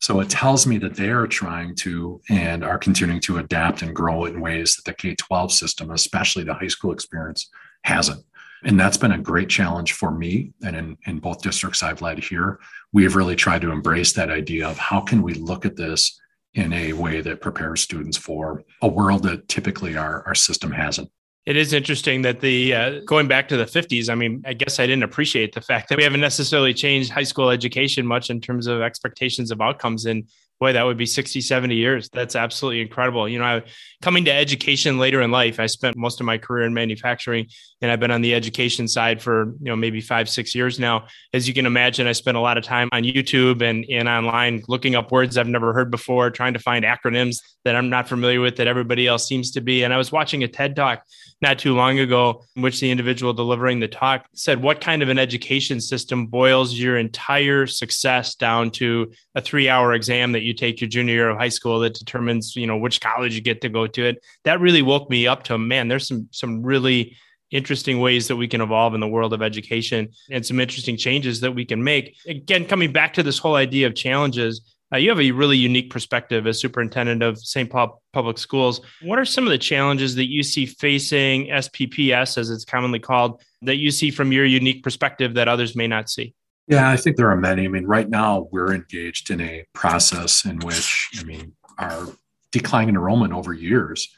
So 0.00 0.20
it 0.20 0.30
tells 0.30 0.66
me 0.66 0.78
that 0.78 0.94
they 0.94 1.10
are 1.10 1.26
trying 1.26 1.74
to 1.76 2.20
and 2.30 2.64
are 2.64 2.78
continuing 2.78 3.20
to 3.22 3.38
adapt 3.38 3.82
and 3.82 3.94
grow 3.94 4.26
in 4.26 4.40
ways 4.40 4.76
that 4.76 4.84
the 4.84 4.94
K 4.94 5.14
12 5.14 5.52
system, 5.52 5.90
especially 5.90 6.44
the 6.44 6.54
high 6.54 6.68
school 6.68 6.92
experience, 6.92 7.50
hasn't. 7.82 8.24
And 8.64 8.78
that's 8.78 8.96
been 8.96 9.12
a 9.12 9.18
great 9.18 9.48
challenge 9.48 9.92
for 9.92 10.10
me. 10.10 10.52
And 10.64 10.76
in, 10.76 10.96
in 11.06 11.18
both 11.18 11.42
districts 11.42 11.82
I've 11.82 12.02
led 12.02 12.18
here, 12.18 12.58
we 12.92 13.04
have 13.04 13.16
really 13.16 13.36
tried 13.36 13.62
to 13.62 13.70
embrace 13.70 14.12
that 14.14 14.30
idea 14.30 14.68
of 14.68 14.78
how 14.78 15.00
can 15.00 15.22
we 15.22 15.34
look 15.34 15.64
at 15.64 15.76
this 15.76 16.20
in 16.54 16.72
a 16.72 16.92
way 16.92 17.20
that 17.20 17.40
prepares 17.40 17.80
students 17.80 18.16
for 18.16 18.64
a 18.82 18.88
world 18.88 19.22
that 19.22 19.48
typically 19.48 19.96
our, 19.96 20.24
our 20.26 20.34
system 20.34 20.72
hasn't. 20.72 21.10
It 21.46 21.56
is 21.56 21.72
interesting 21.72 22.20
that 22.22 22.40
the 22.40 22.74
uh, 22.74 23.00
going 23.06 23.26
back 23.26 23.48
to 23.48 23.56
the 23.56 23.64
50s, 23.64 24.10
I 24.10 24.14
mean, 24.14 24.42
I 24.44 24.52
guess 24.52 24.78
I 24.78 24.86
didn't 24.86 25.04
appreciate 25.04 25.54
the 25.54 25.62
fact 25.62 25.88
that 25.88 25.96
we 25.96 26.04
haven't 26.04 26.20
necessarily 26.20 26.74
changed 26.74 27.10
high 27.10 27.22
school 27.22 27.48
education 27.48 28.06
much 28.06 28.28
in 28.28 28.38
terms 28.38 28.66
of 28.66 28.82
expectations 28.82 29.50
of 29.50 29.62
outcomes. 29.62 30.04
And 30.04 30.28
boy, 30.60 30.74
that 30.74 30.82
would 30.82 30.98
be 30.98 31.06
60, 31.06 31.40
70 31.40 31.74
years. 31.74 32.10
That's 32.10 32.36
absolutely 32.36 32.82
incredible. 32.82 33.26
You 33.26 33.38
know, 33.38 33.46
I, 33.46 33.62
coming 34.02 34.26
to 34.26 34.32
education 34.32 34.98
later 34.98 35.22
in 35.22 35.30
life, 35.30 35.58
I 35.58 35.66
spent 35.66 35.96
most 35.96 36.20
of 36.20 36.26
my 36.26 36.36
career 36.36 36.66
in 36.66 36.74
manufacturing 36.74 37.46
and 37.80 37.90
I've 37.90 38.00
been 38.00 38.10
on 38.10 38.22
the 38.22 38.34
education 38.34 38.88
side 38.88 39.22
for, 39.22 39.54
you 39.60 39.66
know, 39.66 39.76
maybe 39.76 40.00
five, 40.00 40.28
six 40.28 40.54
years 40.54 40.78
now. 40.78 41.06
As 41.32 41.46
you 41.46 41.54
can 41.54 41.66
imagine, 41.66 42.06
I 42.06 42.12
spent 42.12 42.36
a 42.36 42.40
lot 42.40 42.58
of 42.58 42.64
time 42.64 42.88
on 42.92 43.04
YouTube 43.04 43.62
and, 43.62 43.84
and 43.88 44.08
online 44.08 44.64
looking 44.68 44.94
up 44.94 45.12
words 45.12 45.38
I've 45.38 45.48
never 45.48 45.72
heard 45.72 45.90
before, 45.90 46.30
trying 46.30 46.54
to 46.54 46.58
find 46.58 46.84
acronyms 46.84 47.38
that 47.64 47.76
I'm 47.76 47.88
not 47.88 48.08
familiar 48.08 48.40
with 48.40 48.56
that 48.56 48.66
everybody 48.66 49.06
else 49.06 49.28
seems 49.28 49.52
to 49.52 49.60
be. 49.60 49.84
And 49.84 49.94
I 49.94 49.96
was 49.96 50.10
watching 50.10 50.42
a 50.42 50.48
TED 50.48 50.74
talk 50.74 51.02
not 51.40 51.58
too 51.58 51.74
long 51.74 52.00
ago 52.00 52.42
in 52.56 52.62
which 52.62 52.80
the 52.80 52.90
individual 52.90 53.32
delivering 53.32 53.78
the 53.78 53.86
talk 53.86 54.26
said, 54.34 54.60
What 54.60 54.80
kind 54.80 55.02
of 55.02 55.08
an 55.08 55.18
education 55.18 55.80
system 55.80 56.26
boils 56.26 56.74
your 56.74 56.98
entire 56.98 57.66
success 57.66 58.34
down 58.34 58.70
to 58.72 59.12
a 59.34 59.40
three 59.40 59.68
hour 59.68 59.92
exam 59.94 60.32
that 60.32 60.42
you 60.42 60.52
take 60.52 60.80
your 60.80 60.88
junior 60.88 61.14
year 61.14 61.28
of 61.28 61.38
high 61.38 61.48
school 61.48 61.78
that 61.80 61.94
determines, 61.94 62.56
you 62.56 62.66
know, 62.66 62.76
which 62.76 63.00
college 63.00 63.34
you 63.34 63.40
get 63.40 63.60
to 63.60 63.68
go 63.68 63.86
to 63.86 64.04
it? 64.04 64.24
That 64.44 64.60
really 64.60 64.82
woke 64.82 65.08
me 65.10 65.28
up 65.28 65.44
to, 65.44 65.58
man, 65.58 65.86
there's 65.86 66.08
some, 66.08 66.28
some 66.32 66.62
really 66.62 67.16
interesting 67.50 68.00
ways 68.00 68.28
that 68.28 68.36
we 68.36 68.48
can 68.48 68.60
evolve 68.60 68.94
in 68.94 69.00
the 69.00 69.08
world 69.08 69.32
of 69.32 69.42
education 69.42 70.08
and 70.30 70.44
some 70.44 70.60
interesting 70.60 70.96
changes 70.96 71.40
that 71.40 71.52
we 71.52 71.64
can 71.64 71.82
make. 71.82 72.16
Again, 72.26 72.66
coming 72.66 72.92
back 72.92 73.14
to 73.14 73.22
this 73.22 73.38
whole 73.38 73.54
idea 73.54 73.86
of 73.86 73.94
challenges, 73.94 74.60
uh, 74.92 74.96
you 74.96 75.10
have 75.10 75.20
a 75.20 75.30
really 75.32 75.56
unique 75.56 75.90
perspective 75.90 76.46
as 76.46 76.60
superintendent 76.60 77.22
of 77.22 77.38
St. 77.38 77.68
Paul 77.68 78.02
Public 78.12 78.38
Schools. 78.38 78.80
What 79.02 79.18
are 79.18 79.24
some 79.24 79.44
of 79.44 79.50
the 79.50 79.58
challenges 79.58 80.14
that 80.14 80.28
you 80.28 80.42
see 80.42 80.64
facing 80.64 81.48
SPPS, 81.48 82.38
as 82.38 82.50
it's 82.50 82.64
commonly 82.64 82.98
called, 82.98 83.42
that 83.62 83.76
you 83.76 83.90
see 83.90 84.10
from 84.10 84.32
your 84.32 84.46
unique 84.46 84.82
perspective 84.82 85.34
that 85.34 85.48
others 85.48 85.76
may 85.76 85.86
not 85.86 86.08
see? 86.08 86.34
Yeah, 86.68 86.90
I 86.90 86.96
think 86.96 87.16
there 87.16 87.30
are 87.30 87.36
many. 87.36 87.64
I 87.64 87.68
mean, 87.68 87.86
right 87.86 88.08
now 88.08 88.48
we're 88.50 88.74
engaged 88.74 89.30
in 89.30 89.40
a 89.40 89.64
process 89.74 90.44
in 90.44 90.58
which, 90.60 91.08
I 91.18 91.24
mean, 91.24 91.54
our 91.78 92.06
declining 92.50 92.94
enrollment 92.94 93.32
over 93.32 93.52
years 93.52 94.08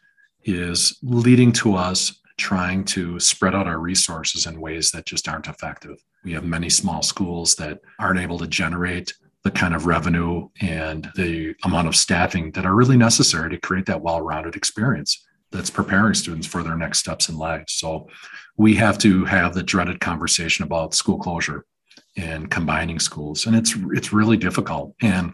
is 0.45 0.99
leading 1.03 1.53
to 1.53 1.75
us 1.75 2.20
trying 2.41 2.85
to 2.85 3.21
spread 3.21 3.55
out 3.55 3.69
our 3.69 3.79
resources 3.79 4.47
in 4.47 4.61
ways 4.61 4.91
that 4.91 5.05
just 5.05 5.29
aren't 5.29 5.47
effective. 5.47 6.03
We 6.25 6.33
have 6.33 6.45
many 6.45 6.71
small 6.71 7.03
schools 7.03 7.55
that 7.57 7.81
aren't 7.99 8.19
able 8.19 8.39
to 8.39 8.47
generate 8.47 9.13
the 9.45 9.51
kind 9.51 9.75
of 9.75 9.87
revenue 9.87 10.49
and 10.61 11.11
the 11.17 11.55
amount 11.65 11.89
of 11.89 11.97
staffing 11.97 12.51
that 12.53 12.67
are 12.67 12.75
really 12.75 12.97
necessary 12.97 13.51
to 13.51 13.61
create 13.61 13.87
that 13.87 14.03
well 14.03 14.21
rounded 14.21 14.57
experience 14.57 15.27
that's 15.53 15.71
preparing 15.71 16.15
students 16.15 16.47
for 16.47 16.63
their 16.63 16.77
next 16.77 16.99
steps 16.99 17.29
in 17.29 17.37
life. 17.37 17.65
So 17.69 18.09
we 18.57 18.75
have 18.77 18.99
to 18.99 19.25
have 19.25 19.55
the 19.55 19.63
dreaded 19.63 20.01
conversation 20.01 20.65
about 20.65 20.95
school 20.95 21.19
closure 21.19 21.65
and 22.17 22.51
combining 22.51 22.99
schools. 22.99 23.47
And 23.47 23.55
it's 23.55 23.75
it's 23.93 24.13
really 24.13 24.37
difficult. 24.37 24.95
And 25.03 25.33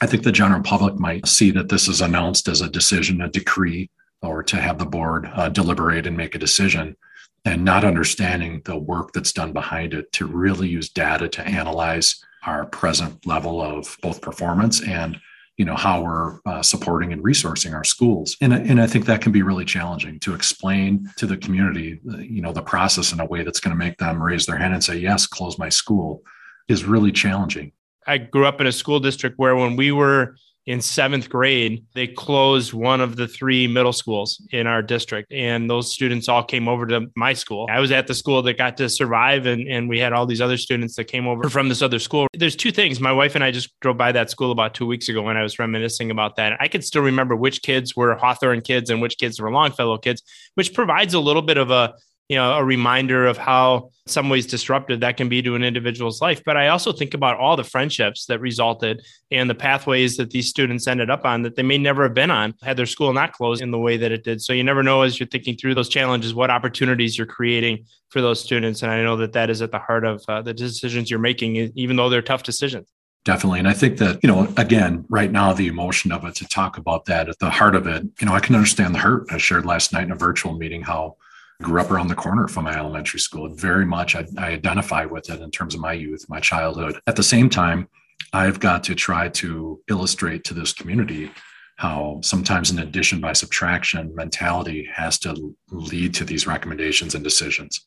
I 0.00 0.06
think 0.06 0.22
the 0.22 0.32
general 0.32 0.62
public 0.62 0.94
might 0.94 1.26
see 1.26 1.50
that 1.52 1.68
this 1.68 1.88
is 1.88 2.00
announced 2.00 2.48
as 2.48 2.60
a 2.60 2.70
decision, 2.70 3.20
a 3.20 3.28
decree, 3.28 3.90
or 4.22 4.42
to 4.42 4.56
have 4.56 4.78
the 4.78 4.86
board 4.86 5.30
uh, 5.34 5.48
deliberate 5.48 6.06
and 6.06 6.16
make 6.16 6.34
a 6.34 6.38
decision 6.38 6.96
and 7.44 7.64
not 7.64 7.84
understanding 7.84 8.60
the 8.64 8.76
work 8.76 9.12
that's 9.12 9.32
done 9.32 9.52
behind 9.52 9.94
it 9.94 10.12
to 10.12 10.26
really 10.26 10.68
use 10.68 10.88
data 10.90 11.28
to 11.28 11.42
analyze 11.46 12.22
our 12.44 12.66
present 12.66 13.26
level 13.26 13.60
of 13.60 13.96
both 14.02 14.20
performance 14.20 14.82
and 14.82 15.18
you 15.56 15.66
know 15.66 15.76
how 15.76 16.02
we're 16.02 16.38
uh, 16.46 16.62
supporting 16.62 17.12
and 17.12 17.22
resourcing 17.22 17.74
our 17.74 17.84
schools. 17.84 18.36
And, 18.40 18.52
and 18.54 18.80
i 18.80 18.86
think 18.86 19.04
that 19.06 19.20
can 19.20 19.32
be 19.32 19.42
really 19.42 19.66
challenging 19.66 20.18
to 20.20 20.34
explain 20.34 21.10
to 21.16 21.26
the 21.26 21.36
community 21.36 22.00
uh, 22.10 22.18
you 22.18 22.40
know 22.40 22.52
the 22.52 22.62
process 22.62 23.12
in 23.12 23.20
a 23.20 23.26
way 23.26 23.42
that's 23.42 23.60
going 23.60 23.76
to 23.76 23.84
make 23.84 23.98
them 23.98 24.22
raise 24.22 24.46
their 24.46 24.56
hand 24.56 24.72
and 24.72 24.82
say 24.82 24.96
yes 24.96 25.26
close 25.26 25.58
my 25.58 25.68
school 25.68 26.22
is 26.70 26.84
really 26.84 27.12
challenging. 27.12 27.72
I 28.06 28.18
grew 28.18 28.46
up 28.46 28.60
in 28.60 28.66
a 28.66 28.72
school 28.72 29.00
district 29.00 29.38
where 29.38 29.56
when 29.56 29.76
we 29.76 29.92
were 29.92 30.36
in 30.66 30.80
seventh 30.80 31.28
grade, 31.28 31.84
they 31.94 32.06
closed 32.06 32.72
one 32.72 33.00
of 33.00 33.16
the 33.16 33.26
three 33.26 33.66
middle 33.66 33.92
schools 33.92 34.46
in 34.52 34.66
our 34.66 34.82
district. 34.82 35.32
And 35.32 35.68
those 35.68 35.92
students 35.92 36.28
all 36.28 36.44
came 36.44 36.68
over 36.68 36.86
to 36.86 37.06
my 37.16 37.32
school. 37.32 37.66
I 37.70 37.80
was 37.80 37.90
at 37.90 38.06
the 38.06 38.14
school 38.14 38.42
that 38.42 38.58
got 38.58 38.76
to 38.76 38.88
survive, 38.88 39.46
and, 39.46 39.66
and 39.68 39.88
we 39.88 39.98
had 39.98 40.12
all 40.12 40.26
these 40.26 40.40
other 40.40 40.56
students 40.56 40.96
that 40.96 41.04
came 41.04 41.26
over 41.26 41.48
from 41.48 41.68
this 41.68 41.82
other 41.82 41.98
school. 41.98 42.26
There's 42.34 42.56
two 42.56 42.72
things. 42.72 43.00
My 43.00 43.12
wife 43.12 43.34
and 43.34 43.42
I 43.42 43.50
just 43.50 43.78
drove 43.80 43.96
by 43.96 44.12
that 44.12 44.30
school 44.30 44.52
about 44.52 44.74
two 44.74 44.86
weeks 44.86 45.08
ago 45.08 45.22
when 45.22 45.36
I 45.36 45.42
was 45.42 45.58
reminiscing 45.58 46.10
about 46.10 46.36
that. 46.36 46.56
I 46.60 46.68
could 46.68 46.84
still 46.84 47.02
remember 47.02 47.34
which 47.34 47.62
kids 47.62 47.96
were 47.96 48.14
Hawthorne 48.16 48.60
kids 48.60 48.90
and 48.90 49.00
which 49.00 49.18
kids 49.18 49.40
were 49.40 49.50
Longfellow 49.50 49.98
kids, 49.98 50.22
which 50.54 50.74
provides 50.74 51.14
a 51.14 51.20
little 51.20 51.42
bit 51.42 51.56
of 51.56 51.70
a 51.70 51.94
you 52.30 52.36
know 52.36 52.52
a 52.52 52.64
reminder 52.64 53.26
of 53.26 53.36
how 53.36 53.90
some 54.06 54.30
ways 54.30 54.46
disruptive 54.46 55.00
that 55.00 55.16
can 55.16 55.28
be 55.28 55.42
to 55.42 55.56
an 55.56 55.64
individual's 55.64 56.22
life 56.22 56.40
but 56.46 56.56
i 56.56 56.68
also 56.68 56.92
think 56.92 57.12
about 57.12 57.36
all 57.36 57.56
the 57.56 57.64
friendships 57.64 58.26
that 58.26 58.40
resulted 58.40 59.02
and 59.32 59.50
the 59.50 59.54
pathways 59.54 60.16
that 60.16 60.30
these 60.30 60.48
students 60.48 60.86
ended 60.86 61.10
up 61.10 61.26
on 61.26 61.42
that 61.42 61.56
they 61.56 61.62
may 61.62 61.76
never 61.76 62.04
have 62.04 62.14
been 62.14 62.30
on 62.30 62.54
had 62.62 62.76
their 62.76 62.86
school 62.86 63.12
not 63.12 63.32
closed 63.32 63.60
in 63.60 63.72
the 63.72 63.78
way 63.78 63.96
that 63.96 64.12
it 64.12 64.22
did 64.22 64.40
so 64.40 64.52
you 64.52 64.62
never 64.62 64.82
know 64.82 65.02
as 65.02 65.18
you're 65.18 65.26
thinking 65.26 65.56
through 65.56 65.74
those 65.74 65.88
challenges 65.88 66.32
what 66.32 66.50
opportunities 66.50 67.18
you're 67.18 67.26
creating 67.26 67.84
for 68.10 68.20
those 68.20 68.40
students 68.40 68.82
and 68.82 68.92
i 68.92 69.02
know 69.02 69.16
that 69.16 69.32
that 69.32 69.50
is 69.50 69.60
at 69.60 69.72
the 69.72 69.78
heart 69.78 70.04
of 70.04 70.22
uh, 70.28 70.40
the 70.40 70.54
decisions 70.54 71.10
you're 71.10 71.18
making 71.18 71.56
even 71.74 71.96
though 71.96 72.08
they're 72.08 72.22
tough 72.22 72.44
decisions 72.44 72.86
Definitely. 73.26 73.58
And 73.58 73.68
I 73.68 73.74
think 73.74 73.98
that, 73.98 74.18
you 74.22 74.28
know, 74.30 74.50
again, 74.56 75.04
right 75.10 75.30
now, 75.30 75.52
the 75.52 75.66
emotion 75.66 76.10
of 76.10 76.24
it 76.24 76.34
to 76.36 76.48
talk 76.48 76.78
about 76.78 77.04
that 77.04 77.28
at 77.28 77.38
the 77.38 77.50
heart 77.50 77.74
of 77.74 77.86
it, 77.86 78.02
you 78.18 78.26
know, 78.26 78.32
I 78.32 78.40
can 78.40 78.54
understand 78.54 78.94
the 78.94 78.98
hurt. 78.98 79.26
I 79.30 79.36
shared 79.36 79.66
last 79.66 79.92
night 79.92 80.04
in 80.04 80.10
a 80.10 80.16
virtual 80.16 80.54
meeting 80.54 80.80
how 80.80 81.16
grew 81.60 81.80
up 81.80 81.90
around 81.90 82.08
the 82.08 82.14
corner 82.14 82.48
from 82.48 82.64
my 82.64 82.76
elementary 82.76 83.20
school. 83.20 83.48
Very 83.54 83.84
much 83.84 84.16
I, 84.16 84.26
I, 84.38 84.52
identify 84.52 85.04
with 85.04 85.30
it 85.30 85.40
in 85.40 85.50
terms 85.50 85.74
of 85.74 85.80
my 85.80 85.92
youth, 85.92 86.24
my 86.28 86.40
childhood. 86.40 86.98
At 87.06 87.16
the 87.16 87.22
same 87.22 87.50
time, 87.50 87.88
I've 88.32 88.60
got 88.60 88.84
to 88.84 88.94
try 88.94 89.28
to 89.28 89.80
illustrate 89.88 90.44
to 90.44 90.54
this 90.54 90.72
community 90.72 91.30
how 91.76 92.20
sometimes 92.22 92.70
an 92.70 92.80
addition 92.80 93.20
by 93.20 93.32
subtraction 93.32 94.14
mentality 94.14 94.88
has 94.92 95.18
to 95.20 95.54
lead 95.70 96.14
to 96.14 96.24
these 96.24 96.46
recommendations 96.46 97.14
and 97.14 97.24
decisions 97.24 97.86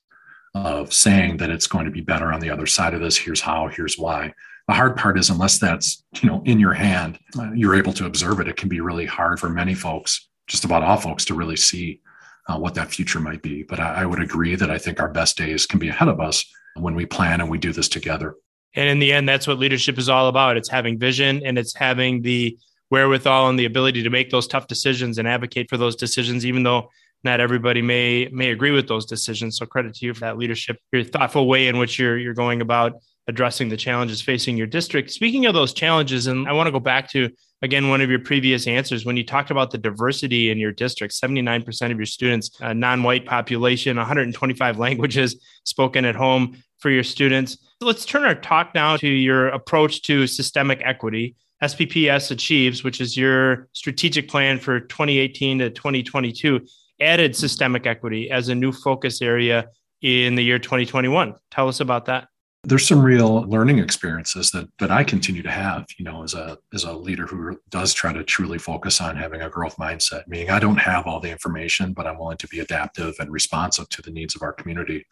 of 0.56 0.94
saying 0.94 1.38
that 1.38 1.50
it's 1.50 1.68
going 1.68 1.86
to 1.86 1.92
be 1.92 2.01
better 2.01 2.32
on 2.32 2.39
the 2.39 2.50
other 2.50 2.65
side 2.65 2.94
of 2.94 3.01
this. 3.01 3.18
Here's 3.18 3.42
how, 3.42 3.68
here's 3.68 3.98
why. 3.98 4.34
The 4.68 4.74
hard 4.74 4.98
part 4.98 5.20
is 5.20 5.30
unless 5.30 5.60
that's, 5.60 6.03
you 6.22 6.30
know, 6.30 6.42
in 6.46 6.60
your 6.60 6.74
hand, 6.74 7.20
you're 7.53 7.75
able 7.75 7.94
to 7.94 8.06
observe 8.06 8.39
it. 8.39 8.48
It 8.48 8.56
can 8.56 8.70
be 8.70 8.82
really 8.82 9.06
hard 9.06 9.39
for 9.39 9.50
many 9.50 9.74
folks, 9.74 10.30
just 10.48 10.63
about 10.63 10.84
all 10.84 10.98
folks 10.98 11.25
to 11.25 11.34
really 11.34 11.58
see 11.58 12.01
uh, 12.47 12.57
what 12.57 12.75
that 12.75 12.91
future 12.91 13.19
might 13.19 13.41
be. 13.41 13.63
But 13.63 13.79
I, 13.79 14.01
I 14.01 14.05
would 14.05 14.21
agree 14.21 14.55
that 14.55 14.69
I 14.69 14.77
think 14.77 15.00
our 15.00 15.09
best 15.09 15.38
days 15.38 15.65
can 15.65 15.79
be 15.79 15.89
ahead 15.89 16.07
of 16.07 16.19
us 16.19 16.45
when 16.75 16.95
we 16.95 17.05
plan 17.05 17.41
and 17.41 17.50
we 17.50 17.57
do 17.57 17.71
this 17.71 17.88
together. 17.88 18.35
And 18.75 18.89
in 18.89 19.00
the 19.00 19.13
end, 19.13 19.29
that's 19.29 19.47
what 19.47 19.59
leadership 19.59 19.97
is 19.97 20.09
all 20.09 20.27
about. 20.27 20.57
It's 20.57 20.69
having 20.69 20.97
vision 20.97 21.41
and 21.45 21.57
it's 21.57 21.75
having 21.75 22.21
the 22.21 22.57
wherewithal 22.89 23.50
and 23.50 23.57
the 23.57 23.65
ability 23.65 24.03
to 24.03 24.09
make 24.09 24.29
those 24.29 24.47
tough 24.47 24.67
decisions 24.67 25.17
and 25.17 25.27
advocate 25.27 25.69
for 25.69 25.77
those 25.77 25.95
decisions, 25.95 26.45
even 26.45 26.63
though 26.63 26.89
not 27.23 27.39
everybody 27.39 27.81
may 27.81 28.27
may 28.31 28.51
agree 28.51 28.71
with 28.71 28.88
those 28.88 29.05
decisions. 29.05 29.57
So 29.57 29.65
credit 29.65 29.93
to 29.95 30.05
you 30.05 30.13
for 30.13 30.21
that 30.21 30.38
leadership, 30.38 30.77
your 30.91 31.03
thoughtful 31.03 31.47
way 31.47 31.67
in 31.67 31.77
which 31.77 31.97
you're 31.97 32.17
you're 32.17 32.33
going 32.33 32.62
about 32.62 32.93
addressing 33.27 33.69
the 33.69 33.77
challenges 33.77 34.21
facing 34.21 34.57
your 34.57 34.67
district. 34.67 35.12
Speaking 35.12 35.45
of 35.45 35.53
those 35.53 35.73
challenges, 35.73 36.27
and 36.27 36.47
I 36.47 36.51
want 36.51 36.67
to 36.67 36.71
go 36.71 36.79
back 36.79 37.09
to 37.12 37.29
again 37.63 37.88
one 37.88 38.01
of 38.01 38.10
your 38.10 38.20
previous 38.20 38.67
answers 38.67 39.05
when 39.05 39.17
you 39.17 39.25
talked 39.25 39.50
about 39.50 39.72
the 39.72 39.77
diversity 39.77 40.51
in 40.51 40.60
your 40.60 40.72
district 40.72 41.13
79% 41.13 41.91
of 41.91 41.98
your 41.98 42.05
students 42.05 42.51
uh, 42.62 42.74
non-white 42.74 43.25
population 43.25 43.98
125 43.98 44.77
languages 44.77 45.41
spoken 45.63 46.05
at 46.05 46.15
home 46.15 46.62
for 46.77 46.91
your 46.91 47.03
students. 47.03 47.58
Let's 47.79 48.03
turn 48.03 48.25
our 48.25 48.36
talk 48.36 48.75
now 48.75 48.98
to 48.98 49.08
your 49.08 49.48
approach 49.48 50.01
to 50.03 50.27
systemic 50.27 50.82
equity. 50.84 51.38
Spps 51.63 52.29
achieves 52.29 52.84
which 52.84 53.00
is 53.00 53.15
your 53.15 53.70
strategic 53.72 54.27
plan 54.27 54.60
for 54.60 54.82
2018 54.82 55.60
to 55.60 55.70
2022 55.70 56.60
added 57.00 57.36
systemic 57.36 57.88
equity 57.88 58.29
as 58.29 58.50
a 58.50 58.55
new 58.55 58.74
focus 58.74 59.22
area 59.22 59.70
in 60.01 60.36
the 60.36 60.43
year 60.43 60.60
2021 60.60 61.34
tell 61.50 61.70
us 61.70 61.79
about 61.79 62.05
that 62.05 62.27
there's 62.65 62.88
some 62.88 63.01
real 63.01 63.41
learning 63.41 63.79
experiences 63.79 64.51
that 64.51 64.70
that 64.79 64.89
I 64.89 65.03
continue 65.03 65.43
to 65.43 65.51
have, 65.51 65.86
you 65.98 66.05
know, 66.05 66.24
as 66.24 66.34
a 66.34 66.58
as 66.74 66.86
a 66.86 66.93
leader 66.93 67.27
who 67.27 67.60
does 67.70 67.93
try 67.93 68.13
to 68.13 68.24
truly 68.24 68.58
focus 68.58 69.01
on 69.01 69.17
having 69.17 69.41
a 69.41 69.50
growth 69.50 69.75
mindset. 69.77 70.27
Meaning, 70.27 70.50
I 70.50 70.60
don't 70.60 70.77
have 70.77 71.05
all 71.05 71.20
the 71.20 71.32
information, 71.32 71.93
but 71.93 72.08
I'm 72.08 72.17
willing 72.17 72.38
to 72.38 72.48
be 72.48 72.60
adaptive 72.60 73.15
and 73.20 73.32
responsive 73.32 73.89
to 73.89 74.01
the 74.01 74.12
needs 74.12 74.36
of 74.36 74.41
our 74.43 74.53
community. 74.53 75.05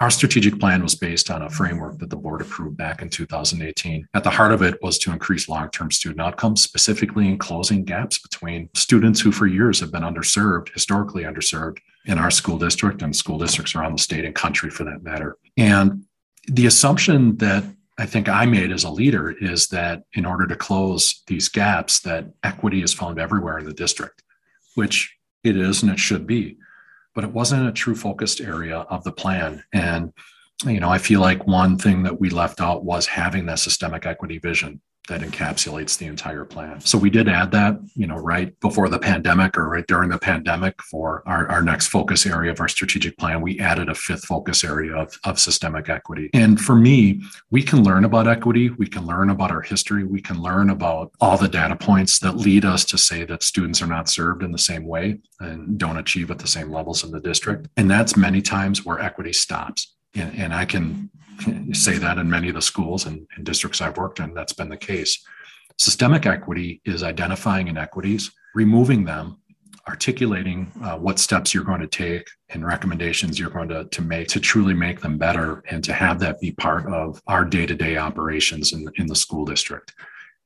Our 0.00 0.10
strategic 0.10 0.60
plan 0.60 0.82
was 0.82 0.94
based 0.94 1.28
on 1.28 1.42
a 1.42 1.50
framework 1.50 1.98
that 1.98 2.10
the 2.10 2.16
board 2.16 2.40
approved 2.40 2.76
back 2.76 3.02
in 3.02 3.10
2018. 3.10 4.06
At 4.14 4.22
the 4.22 4.30
heart 4.30 4.52
of 4.52 4.62
it 4.62 4.80
was 4.80 4.96
to 5.00 5.12
increase 5.12 5.48
long 5.48 5.70
term 5.70 5.90
student 5.90 6.20
outcomes, 6.20 6.62
specifically 6.62 7.28
in 7.28 7.38
closing 7.38 7.84
gaps 7.84 8.18
between 8.18 8.70
students 8.74 9.20
who, 9.20 9.32
for 9.32 9.46
years, 9.46 9.80
have 9.80 9.92
been 9.92 10.02
underserved, 10.02 10.72
historically 10.72 11.24
underserved 11.24 11.78
in 12.06 12.18
our 12.18 12.30
school 12.30 12.58
district 12.58 13.02
and 13.02 13.14
school 13.14 13.38
districts 13.38 13.74
around 13.74 13.92
the 13.92 14.02
state 14.02 14.24
and 14.24 14.34
country 14.34 14.70
for 14.70 14.84
that 14.84 15.02
matter. 15.02 15.36
And 15.56 16.04
the 16.48 16.66
assumption 16.66 17.36
that 17.38 17.64
I 17.98 18.06
think 18.06 18.28
I 18.28 18.46
made 18.46 18.70
as 18.72 18.84
a 18.84 18.90
leader 18.90 19.30
is 19.30 19.68
that 19.68 20.04
in 20.12 20.24
order 20.24 20.46
to 20.46 20.56
close 20.56 21.22
these 21.26 21.48
gaps, 21.48 22.00
that 22.00 22.26
equity 22.42 22.82
is 22.82 22.94
found 22.94 23.18
everywhere 23.18 23.58
in 23.58 23.64
the 23.64 23.74
district, 23.74 24.22
which 24.76 25.16
it 25.42 25.56
is 25.56 25.82
and 25.82 25.90
it 25.90 25.98
should 25.98 26.26
be. 26.26 26.58
but 27.18 27.24
it 27.24 27.32
wasn't 27.32 27.68
a 27.68 27.72
true 27.72 27.96
focused 27.96 28.40
area 28.40 28.76
of 28.76 29.02
the 29.02 29.10
plan. 29.10 29.64
And, 29.72 30.12
you 30.64 30.78
know, 30.78 30.88
I 30.88 30.98
feel 30.98 31.20
like 31.20 31.48
one 31.48 31.76
thing 31.76 32.04
that 32.04 32.20
we 32.20 32.30
left 32.30 32.60
out 32.60 32.84
was 32.84 33.08
having 33.08 33.46
that 33.46 33.58
systemic 33.58 34.06
equity 34.06 34.38
vision 34.38 34.80
that 35.08 35.22
encapsulates 35.22 35.98
the 35.98 36.06
entire 36.06 36.44
plan. 36.44 36.80
So 36.80 36.98
we 36.98 37.10
did 37.10 37.28
add 37.28 37.50
that, 37.52 37.78
you 37.94 38.06
know, 38.06 38.16
right 38.16 38.58
before 38.60 38.88
the 38.88 38.98
pandemic 38.98 39.56
or 39.56 39.68
right 39.68 39.86
during 39.86 40.10
the 40.10 40.18
pandemic 40.18 40.80
for 40.82 41.22
our, 41.26 41.48
our 41.48 41.62
next 41.62 41.88
focus 41.88 42.26
area 42.26 42.52
of 42.52 42.60
our 42.60 42.68
strategic 42.68 43.16
plan. 43.18 43.40
We 43.40 43.58
added 43.58 43.88
a 43.88 43.94
fifth 43.94 44.24
focus 44.24 44.64
area 44.64 44.94
of, 44.94 45.18
of 45.24 45.40
systemic 45.40 45.88
equity. 45.88 46.30
And 46.34 46.60
for 46.60 46.74
me, 46.74 47.22
we 47.50 47.62
can 47.62 47.82
learn 47.82 48.04
about 48.04 48.28
equity, 48.28 48.70
we 48.70 48.86
can 48.86 49.06
learn 49.06 49.30
about 49.30 49.50
our 49.50 49.62
history, 49.62 50.04
we 50.04 50.20
can 50.20 50.40
learn 50.40 50.70
about 50.70 51.12
all 51.20 51.38
the 51.38 51.48
data 51.48 51.76
points 51.76 52.18
that 52.20 52.36
lead 52.36 52.64
us 52.64 52.84
to 52.86 52.98
say 52.98 53.24
that 53.24 53.42
students 53.42 53.82
are 53.82 53.86
not 53.86 54.08
served 54.08 54.42
in 54.42 54.52
the 54.52 54.58
same 54.58 54.86
way 54.86 55.18
and 55.40 55.78
don't 55.78 55.96
achieve 55.96 56.30
at 56.30 56.38
the 56.38 56.46
same 56.46 56.70
levels 56.70 57.02
in 57.02 57.10
the 57.10 57.20
district. 57.20 57.68
And 57.76 57.90
that's 57.90 58.16
many 58.16 58.42
times 58.42 58.84
where 58.84 59.00
equity 59.00 59.32
stops. 59.32 59.94
And, 60.14 60.34
and 60.38 60.54
I 60.54 60.64
can 60.64 61.10
say 61.72 61.98
that 61.98 62.18
in 62.18 62.28
many 62.28 62.48
of 62.48 62.54
the 62.54 62.62
schools 62.62 63.06
and, 63.06 63.26
and 63.36 63.44
districts 63.44 63.80
I've 63.80 63.96
worked 63.96 64.20
in, 64.20 64.34
that's 64.34 64.52
been 64.52 64.68
the 64.68 64.76
case. 64.76 65.24
Systemic 65.76 66.26
equity 66.26 66.80
is 66.84 67.02
identifying 67.02 67.68
inequities, 67.68 68.32
removing 68.54 69.04
them, 69.04 69.38
articulating 69.88 70.70
uh, 70.82 70.96
what 70.96 71.18
steps 71.18 71.54
you're 71.54 71.64
going 71.64 71.80
to 71.80 71.86
take 71.86 72.28
and 72.50 72.66
recommendations 72.66 73.38
you're 73.38 73.48
going 73.48 73.68
to, 73.68 73.84
to 73.86 74.02
make 74.02 74.28
to 74.28 74.40
truly 74.40 74.74
make 74.74 75.00
them 75.00 75.16
better 75.16 75.62
and 75.70 75.82
to 75.82 75.92
have 75.92 76.18
that 76.18 76.40
be 76.40 76.52
part 76.52 76.86
of 76.86 77.22
our 77.26 77.44
day-to-day 77.44 77.96
operations 77.96 78.72
in, 78.72 78.86
in 78.96 79.06
the 79.06 79.16
school 79.16 79.44
district. 79.44 79.94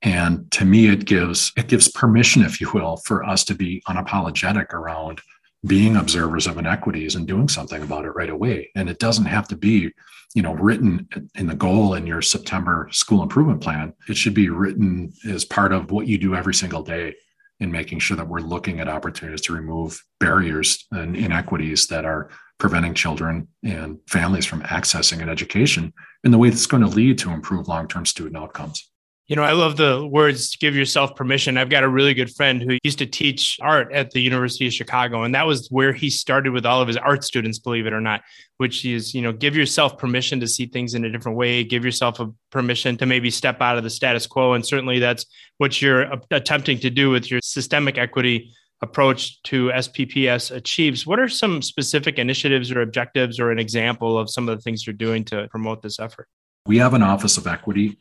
And 0.02 0.50
to 0.52 0.64
me, 0.64 0.88
it 0.88 1.04
gives 1.04 1.52
it 1.56 1.68
gives 1.68 1.90
permission, 1.90 2.42
if 2.42 2.61
you 2.61 2.70
will, 2.72 2.96
for 2.99 3.25
us 3.25 3.44
to 3.44 3.54
be 3.54 3.82
unapologetic 3.88 4.72
around 4.72 5.20
being 5.64 5.96
observers 5.96 6.46
of 6.46 6.58
inequities 6.58 7.14
and 7.14 7.26
doing 7.26 7.49
something 7.49 7.82
about 7.82 8.04
it 8.04 8.11
right 8.11 8.30
away. 8.30 8.70
And 8.75 8.90
it 8.90 8.99
doesn't 8.99 9.26
have 9.26 9.46
to 9.49 9.56
be, 9.56 9.92
you 10.34 10.42
know, 10.42 10.54
written 10.54 11.08
in 11.34 11.46
the 11.46 11.54
goal 11.54 11.94
in 11.94 12.06
your 12.06 12.22
September 12.22 12.88
school 12.90 13.22
improvement 13.22 13.60
plan. 13.60 13.92
It 14.08 14.16
should 14.16 14.34
be 14.34 14.48
written 14.48 15.12
as 15.28 15.44
part 15.44 15.72
of 15.72 15.90
what 15.90 16.06
you 16.06 16.18
do 16.18 16.34
every 16.34 16.54
single 16.54 16.82
day 16.82 17.14
in 17.60 17.70
making 17.70 17.98
sure 17.98 18.16
that 18.16 18.26
we're 18.28 18.40
looking 18.40 18.80
at 18.80 18.88
opportunities 18.88 19.42
to 19.42 19.52
remove 19.52 20.02
barriers 20.18 20.86
and 20.90 21.14
inequities 21.16 21.86
that 21.86 22.04
are 22.04 22.30
preventing 22.58 22.94
children 22.94 23.46
and 23.62 23.98
families 24.08 24.46
from 24.46 24.62
accessing 24.62 25.20
an 25.22 25.28
education 25.28 25.92
in 26.24 26.30
the 26.30 26.38
way 26.38 26.48
that's 26.48 26.66
going 26.66 26.82
to 26.82 26.88
lead 26.88 27.18
to 27.18 27.30
improved 27.30 27.68
long-term 27.68 28.06
student 28.06 28.36
outcomes. 28.36 28.90
You 29.29 29.37
know, 29.37 29.45
I 29.45 29.52
love 29.52 29.76
the 29.76 30.07
words 30.07 30.57
give 30.57 30.75
yourself 30.75 31.14
permission. 31.14 31.57
I've 31.57 31.71
got 31.71 31.85
a 31.85 31.88
really 31.88 32.12
good 32.12 32.35
friend 32.35 32.61
who 32.61 32.76
used 32.83 32.99
to 32.99 33.07
teach 33.07 33.57
art 33.62 33.93
at 33.93 34.11
the 34.11 34.21
University 34.21 34.67
of 34.67 34.73
Chicago, 34.73 35.23
and 35.23 35.35
that 35.35 35.47
was 35.47 35.69
where 35.69 35.93
he 35.93 36.11
started 36.11 36.52
with 36.52 36.67
all 36.67 36.83
of 36.83 36.88
his 36.88 36.97
art 36.97 37.23
students, 37.23 37.61
believe 37.61 37.87
it 37.87 37.93
or 37.93 38.00
not, 38.00 38.23
which 38.59 38.85
is, 38.85 39.14
you 39.14 39.23
know, 39.23 39.33
give 39.33 39.55
yourself 39.55 39.97
permission 39.97 40.41
to 40.41 40.49
see 40.49 40.67
things 40.67 40.95
in 40.95 41.05
a 41.05 41.11
different 41.11 41.38
way, 41.38 41.62
give 41.62 41.85
yourself 41.85 42.19
a 42.19 42.31
permission 42.50 42.97
to 42.97 43.07
maybe 43.07 43.31
step 43.31 43.61
out 43.61 43.79
of 43.79 43.85
the 43.85 43.91
status 43.91 44.26
quo. 44.26 44.55
And 44.55 44.67
certainly 44.67 44.99
that's 44.99 45.25
what 45.59 45.81
you're 45.81 46.12
attempting 46.33 46.81
to 46.81 46.91
do 46.91 47.09
with 47.09 47.31
your 47.31 47.41
systemic 47.43 47.99
equity 47.99 48.52
approach 48.83 49.41
to 49.45 49.69
SPPS 49.69 50.55
achieves. 50.55 51.07
What 51.07 51.21
are 51.21 51.29
some 51.29 51.62
specific 51.62 52.19
initiatives 52.19 52.73
or 52.73 52.83
objectives 52.83 53.38
or 53.38 53.52
an 53.52 53.61
example 53.61 54.19
of 54.19 54.29
some 54.29 54.49
of 54.49 54.59
the 54.59 54.62
things 54.62 54.85
you're 54.85 54.95
doing 54.95 55.25
to 55.26 55.47
promote 55.49 55.81
this 55.81 56.00
effort? 56.00 56.26
We 56.67 56.79
have 56.79 56.93
an 56.93 57.02
Office 57.02 57.38
of 57.38 57.47
Equity 57.47 57.97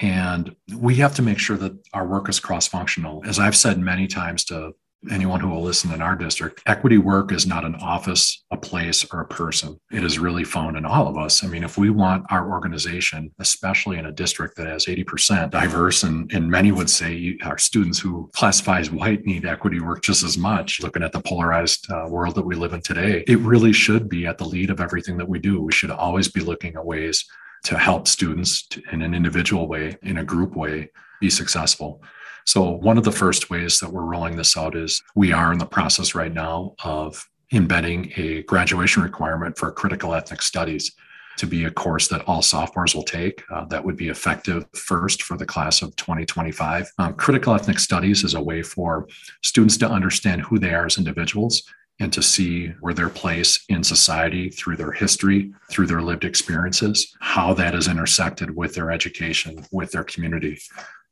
and 0.00 0.54
we 0.76 0.96
have 0.96 1.14
to 1.16 1.22
make 1.22 1.38
sure 1.38 1.56
that 1.58 1.76
our 1.92 2.06
work 2.06 2.28
is 2.28 2.40
cross 2.40 2.66
functional. 2.66 3.22
As 3.26 3.38
I've 3.38 3.56
said 3.56 3.78
many 3.78 4.06
times 4.06 4.44
to 4.46 4.72
anyone 5.10 5.40
who 5.40 5.48
will 5.48 5.62
listen 5.62 5.92
in 5.92 6.02
our 6.02 6.14
district, 6.14 6.62
equity 6.66 6.98
work 6.98 7.32
is 7.32 7.46
not 7.46 7.64
an 7.64 7.74
office, 7.76 8.44
a 8.50 8.56
place, 8.56 9.06
or 9.12 9.20
a 9.20 9.26
person. 9.26 9.78
It 9.90 10.04
is 10.04 10.18
really 10.18 10.44
found 10.44 10.76
in 10.76 10.84
all 10.84 11.06
of 11.06 11.16
us. 11.16 11.42
I 11.42 11.46
mean, 11.46 11.64
if 11.64 11.78
we 11.78 11.88
want 11.88 12.26
our 12.30 12.50
organization, 12.50 13.32
especially 13.38 13.98
in 13.98 14.06
a 14.06 14.12
district 14.12 14.56
that 14.56 14.66
has 14.66 14.86
80% 14.86 15.50
diverse, 15.50 16.02
and, 16.02 16.30
and 16.34 16.50
many 16.50 16.70
would 16.70 16.90
say 16.90 17.38
our 17.44 17.56
students 17.56 17.98
who 17.98 18.30
classify 18.34 18.80
as 18.80 18.90
white 18.90 19.24
need 19.24 19.46
equity 19.46 19.80
work 19.80 20.02
just 20.02 20.22
as 20.22 20.36
much, 20.36 20.82
looking 20.82 21.02
at 21.02 21.12
the 21.12 21.20
polarized 21.20 21.90
uh, 21.90 22.06
world 22.08 22.34
that 22.34 22.44
we 22.44 22.54
live 22.54 22.74
in 22.74 22.82
today, 22.82 23.24
it 23.26 23.38
really 23.38 23.72
should 23.72 24.08
be 24.08 24.26
at 24.26 24.36
the 24.36 24.44
lead 24.44 24.70
of 24.70 24.80
everything 24.80 25.16
that 25.16 25.28
we 25.28 25.38
do. 25.38 25.62
We 25.62 25.72
should 25.72 25.90
always 25.90 26.28
be 26.28 26.40
looking 26.40 26.74
at 26.76 26.84
ways 26.84 27.24
to 27.64 27.78
help 27.78 28.08
students 28.08 28.66
to, 28.68 28.82
in 28.92 29.02
an 29.02 29.14
individual 29.14 29.68
way, 29.68 29.96
in 30.02 30.18
a 30.18 30.24
group 30.24 30.56
way, 30.56 30.90
be 31.20 31.30
successful. 31.30 32.02
So, 32.46 32.70
one 32.70 32.98
of 32.98 33.04
the 33.04 33.12
first 33.12 33.50
ways 33.50 33.80
that 33.80 33.92
we're 33.92 34.04
rolling 34.04 34.36
this 34.36 34.56
out 34.56 34.74
is 34.74 35.02
we 35.14 35.32
are 35.32 35.52
in 35.52 35.58
the 35.58 35.66
process 35.66 36.14
right 36.14 36.32
now 36.32 36.74
of 36.82 37.28
embedding 37.52 38.12
a 38.16 38.42
graduation 38.44 39.02
requirement 39.02 39.58
for 39.58 39.70
critical 39.72 40.14
ethnic 40.14 40.40
studies 40.40 40.92
to 41.36 41.46
be 41.46 41.64
a 41.64 41.70
course 41.70 42.08
that 42.08 42.22
all 42.26 42.42
sophomores 42.42 42.94
will 42.94 43.02
take. 43.02 43.42
Uh, 43.50 43.64
that 43.66 43.84
would 43.84 43.96
be 43.96 44.08
effective 44.08 44.66
first 44.74 45.22
for 45.22 45.36
the 45.36 45.46
class 45.46 45.80
of 45.80 45.94
2025. 45.96 46.90
Um, 46.98 47.14
critical 47.14 47.54
ethnic 47.54 47.78
studies 47.78 48.24
is 48.24 48.34
a 48.34 48.42
way 48.42 48.62
for 48.62 49.08
students 49.42 49.76
to 49.78 49.88
understand 49.88 50.42
who 50.42 50.58
they 50.58 50.74
are 50.74 50.86
as 50.86 50.98
individuals 50.98 51.62
and 52.00 52.12
to 52.12 52.22
see 52.22 52.68
where 52.80 52.94
their 52.94 53.10
place 53.10 53.64
in 53.68 53.84
society 53.84 54.48
through 54.48 54.76
their 54.76 54.90
history, 54.90 55.52
through 55.70 55.86
their 55.86 56.02
lived 56.02 56.24
experiences, 56.24 57.14
how 57.20 57.54
that 57.54 57.74
is 57.74 57.88
intersected 57.88 58.56
with 58.56 58.74
their 58.74 58.90
education, 58.90 59.64
with 59.70 59.92
their 59.92 60.04
community. 60.04 60.58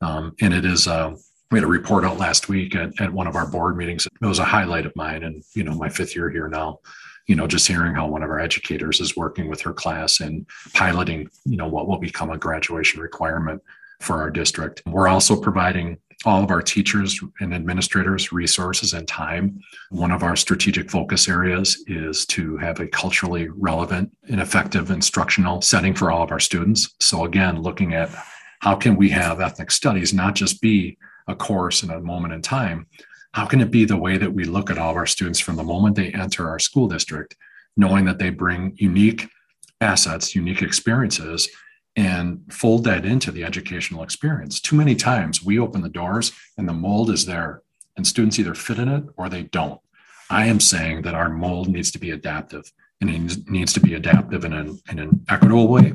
Um, 0.01 0.35
and 0.40 0.55
it 0.55 0.64
is, 0.64 0.88
uh, 0.88 1.14
we 1.51 1.59
had 1.59 1.64
a 1.64 1.68
report 1.68 2.05
out 2.05 2.18
last 2.18 2.48
week 2.48 2.74
at, 2.74 2.98
at 3.01 3.12
one 3.12 3.27
of 3.27 3.37
our 3.37 3.46
board 3.46 3.77
meetings. 3.77 4.07
It 4.07 4.27
was 4.27 4.38
a 4.38 4.44
highlight 4.44 4.87
of 4.87 4.96
mine 4.96 5.22
and, 5.22 5.44
you 5.55 5.62
know, 5.62 5.74
my 5.74 5.88
fifth 5.88 6.16
year 6.16 6.31
here 6.31 6.48
now 6.48 6.81
you 7.29 7.37
know 7.37 7.46
just 7.46 7.68
hearing 7.68 7.94
how 7.94 8.09
one 8.09 8.22
of 8.22 8.31
our 8.31 8.40
educators 8.40 9.01
is 9.01 9.16
working 9.16 9.48
with 9.48 9.61
her 9.61 9.72
class 9.72 10.20
and 10.20 10.46
piloting 10.72 11.29
you 11.44 11.57
know 11.57 11.68
what 11.68 11.87
will 11.87 11.98
become 11.98 12.31
a 12.31 12.38
graduation 12.38 13.01
requirement 13.01 13.62
for 14.01 14.16
our 14.16 14.31
district 14.31 14.83
we're 14.87 15.09
also 15.09 15.38
providing 15.38 15.98
all 16.24 16.42
of 16.42 16.50
our 16.50 16.62
teachers 16.62 17.20
and 17.40 17.54
administrators 17.54 18.33
resources 18.33 18.92
and 18.92 19.07
time. 19.07 19.61
One 19.90 20.11
of 20.11 20.22
our 20.22 20.35
strategic 20.35 20.90
focus 20.90 21.28
areas 21.28 21.85
is 21.87 22.26
to 22.26 22.57
have 22.57 22.81
a 22.81 22.88
culturally 22.88 23.48
relevant 23.48 24.11
and 24.28 24.40
effective 24.40 24.90
instructional 24.90 25.62
setting 25.62 25.94
for 25.94 26.11
all 26.11 26.24
of 26.24 26.33
our 26.33 26.40
students. 26.40 26.94
So 26.98 27.24
again, 27.24 27.62
looking 27.62 27.94
at 27.94 28.11
how 28.61 28.74
can 28.74 28.96
we 28.96 29.09
have 29.11 29.40
ethnic 29.40 29.70
studies 29.70 30.12
not 30.12 30.35
just 30.35 30.61
be 30.61 30.98
a 31.28 31.37
course 31.37 31.83
in 31.85 31.90
a 31.90 32.00
moment 32.00 32.35
in 32.35 32.42
time, 32.42 32.87
how 33.33 33.46
can 33.46 33.61
it 33.61 33.70
be 33.70 33.85
the 33.85 33.96
way 33.96 34.16
that 34.18 34.33
we 34.33 34.44
look 34.44 34.70
at 34.70 34.78
all 34.78 34.90
of 34.90 34.96
our 34.96 35.07
students 35.07 35.38
from 35.38 35.57
the 35.57 35.62
moment 35.62 35.94
they 35.94 36.11
enter 36.11 36.48
our 36.48 36.59
school 36.59 36.88
district, 36.88 37.37
knowing 37.76 38.04
that 38.07 38.18
they 38.18 38.31
bring 38.31 38.72
unique 38.76 39.28
assets, 39.81 40.35
unique 40.35 40.62
experiences, 40.62 41.48
and 41.98 42.40
fold 42.48 42.84
that 42.84 43.04
into 43.04 43.32
the 43.32 43.42
educational 43.42 44.04
experience. 44.04 44.61
Too 44.61 44.76
many 44.76 44.94
times 44.94 45.42
we 45.42 45.58
open 45.58 45.82
the 45.82 45.88
doors 45.88 46.30
and 46.56 46.68
the 46.68 46.72
mold 46.72 47.11
is 47.11 47.26
there, 47.26 47.62
and 47.96 48.06
students 48.06 48.38
either 48.38 48.54
fit 48.54 48.78
in 48.78 48.88
it 48.88 49.02
or 49.16 49.28
they 49.28 49.42
don't. 49.42 49.80
I 50.30 50.46
am 50.46 50.61
saying 50.61 51.02
that 51.02 51.16
our 51.16 51.28
mold 51.28 51.68
needs 51.68 51.90
to 51.90 51.98
be 51.98 52.12
adaptive 52.12 52.70
and 53.00 53.11
it 53.11 53.48
needs 53.50 53.72
to 53.72 53.80
be 53.80 53.94
adaptive 53.94 54.44
in 54.44 54.52
an, 54.52 54.78
in 54.88 55.00
an 55.00 55.24
equitable 55.28 55.66
way 55.66 55.92